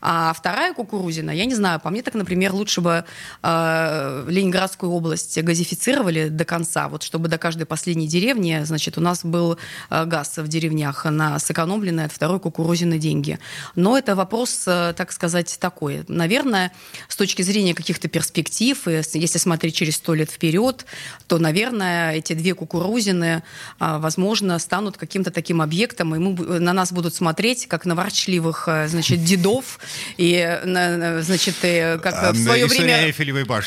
А 0.00 0.32
вторая 0.32 0.74
кукурузина, 0.74 1.30
я 1.30 1.44
не 1.44 1.54
знаю, 1.54 1.80
по 1.80 1.90
мне 1.90 2.02
так, 2.02 2.14
например, 2.14 2.52
лучше 2.52 2.80
бы 2.80 3.04
э, 3.42 4.24
Ленинградскую 4.28 4.92
область 4.92 5.40
газифицировали 5.42 6.28
до 6.28 6.44
конца, 6.44 6.88
вот 6.88 7.02
чтобы 7.02 7.28
до 7.28 7.38
каждой 7.38 7.66
последней 7.66 8.06
деревни, 8.06 8.60
значит, 8.64 8.98
у 8.98 9.00
нас 9.00 9.24
был 9.24 9.58
э, 9.90 10.04
газ 10.04 10.38
в 10.38 10.48
деревнях 10.48 11.04
на 11.04 11.38
сэкономленные 11.38 12.06
от 12.06 12.12
второй 12.12 12.40
кукурузины 12.40 12.98
деньги. 12.98 13.38
Но 13.74 13.98
это 13.98 14.14
вопрос, 14.14 14.64
э, 14.66 14.94
так 14.96 15.12
сказать, 15.12 15.58
такой. 15.60 16.04
Наверное, 16.08 16.72
с 17.08 17.16
точки 17.16 17.42
зрения 17.42 17.74
каких-то 17.74 18.08
перспектив, 18.08 18.86
и 18.88 19.02
если 19.14 19.38
смотреть 19.38 19.74
через 19.74 19.96
сто 19.96 20.14
лет 20.14 20.30
вперед, 20.30 20.86
то, 21.26 21.38
наверное, 21.38 22.12
эти 22.12 22.32
две 22.32 22.54
кукурузины, 22.54 23.42
э, 23.80 23.98
возможно, 23.98 24.58
станут 24.58 24.96
каким-то 24.96 25.30
таким 25.30 25.60
объектом, 25.60 26.14
и 26.14 26.18
мы, 26.18 26.60
на 26.60 26.72
нас 26.72 26.92
будут 26.92 27.14
смотреть, 27.14 27.66
как 27.66 27.84
на 27.84 27.94
ворчливых, 27.94 28.68
э, 28.68 28.88
значит, 28.88 29.24
дедов, 29.24 29.57
и, 30.16 30.60
значит, 31.20 31.56
и 31.62 31.98
как 32.02 32.14
а, 32.14 32.32
в 32.32 32.36
свое 32.36 32.66
время 32.66 33.12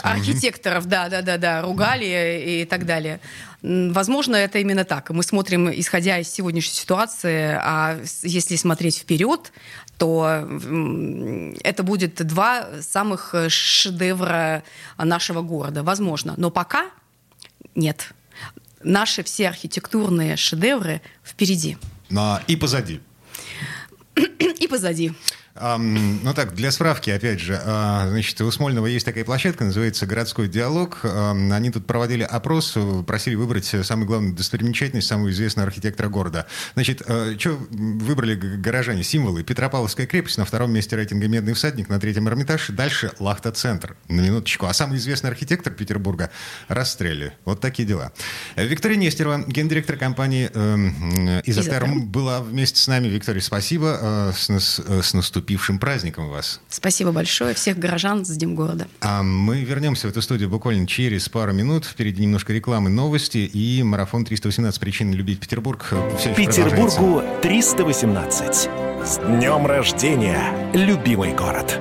архитекторов, 0.03 0.85
да, 0.85 1.09
да, 1.09 1.21
да, 1.21 1.37
да, 1.37 1.61
ругали 1.61 2.61
и 2.61 2.65
так 2.65 2.85
далее. 2.85 3.19
Возможно, 3.61 4.35
это 4.35 4.57
именно 4.57 4.85
так. 4.85 5.11
Мы 5.11 5.21
смотрим, 5.23 5.69
исходя 5.71 6.17
из 6.17 6.29
сегодняшней 6.29 6.73
ситуации, 6.73 7.57
а 7.61 7.99
если 8.23 8.55
смотреть 8.55 8.97
вперед, 8.97 9.51
то 9.97 10.47
это 11.63 11.83
будет 11.83 12.25
два 12.25 12.81
самых 12.81 13.35
шедевра 13.49 14.63
нашего 14.97 15.43
города. 15.43 15.83
Возможно. 15.83 16.33
Но 16.37 16.49
пока 16.49 16.89
нет. 17.75 18.13
Наши 18.83 19.23
все 19.23 19.47
архитектурные 19.49 20.37
шедевры 20.37 21.01
впереди. 21.23 21.77
И 22.47 22.55
позади. 22.55 22.99
И 24.59 24.67
позади. 24.67 25.13
Ну 25.53 26.33
так, 26.33 26.53
для 26.55 26.71
справки, 26.71 27.09
опять 27.09 27.41
же, 27.41 27.59
а, 27.61 28.07
значит, 28.09 28.39
у 28.39 28.49
Смольного 28.51 28.85
есть 28.85 29.05
такая 29.05 29.25
площадка, 29.25 29.65
называется 29.65 30.05
«Городской 30.05 30.47
диалог». 30.47 31.03
Они 31.03 31.69
тут 31.71 31.85
проводили 31.85 32.23
опрос, 32.23 32.77
просили 33.05 33.35
выбрать 33.35 33.65
самую 33.65 34.07
главную 34.07 34.33
достопримечательность, 34.33 35.07
самого 35.07 35.29
известного 35.29 35.67
архитектора 35.67 36.07
города. 36.07 36.47
Значит, 36.75 37.01
а, 37.05 37.35
что 37.37 37.59
выбрали 37.69 38.35
горожане? 38.35 39.03
Символы. 39.03 39.43
Петропавловская 39.43 40.07
крепость, 40.07 40.37
на 40.37 40.45
втором 40.45 40.71
месте 40.71 40.95
рейтинга 40.95 41.27
«Медный 41.27 41.53
всадник», 41.53 41.89
на 41.89 41.99
третьем 41.99 42.29
«Эрмитаж», 42.29 42.69
дальше 42.69 43.11
«Лахта-центр». 43.19 43.97
На 44.07 44.21
минуточку. 44.21 44.67
А 44.67 44.73
самый 44.73 44.99
известный 44.99 45.29
архитектор 45.31 45.73
Петербурга 45.73 46.31
расстреляли. 46.69 47.33
Вот 47.43 47.59
такие 47.59 47.85
дела. 47.85 48.13
Виктория 48.55 48.97
Нестерова, 48.97 49.43
гендиректор 49.47 49.97
компании 49.97 50.49
э, 50.53 51.41
«Изотерм», 51.45 52.07
была 52.07 52.41
вместе 52.41 52.79
с 52.79 52.87
нами. 52.87 53.09
Виктория, 53.09 53.41
спасибо. 53.41 53.99
Э, 54.01 54.33
с, 54.33 54.49
с 54.49 55.13
наступлением 55.13 55.40
наступившим 55.41 55.79
праздником 55.79 56.29
вас. 56.29 56.61
Спасибо 56.69 57.11
большое. 57.11 57.53
Всех 57.53 57.77
горожан 57.79 58.25
с 58.25 58.29
Днем 58.29 58.55
города. 58.55 58.87
А 59.01 59.23
мы 59.23 59.61
вернемся 59.63 60.07
в 60.07 60.11
эту 60.11 60.21
студию 60.21 60.49
буквально 60.49 60.85
через 60.87 61.27
пару 61.29 61.51
минут. 61.51 61.85
Впереди 61.85 62.21
немножко 62.21 62.53
рекламы, 62.53 62.89
новости 62.89 63.39
и 63.39 63.81
марафон 63.83 64.23
318 64.23 64.79
причин 64.79 65.13
любить 65.13 65.39
Петербург. 65.39 65.93
Все 66.19 66.33
Петербургу 66.35 67.23
318. 67.41 68.69
С 69.03 69.17
днем 69.17 69.65
рождения, 69.65 70.71
любимый 70.73 71.33
город! 71.33 71.79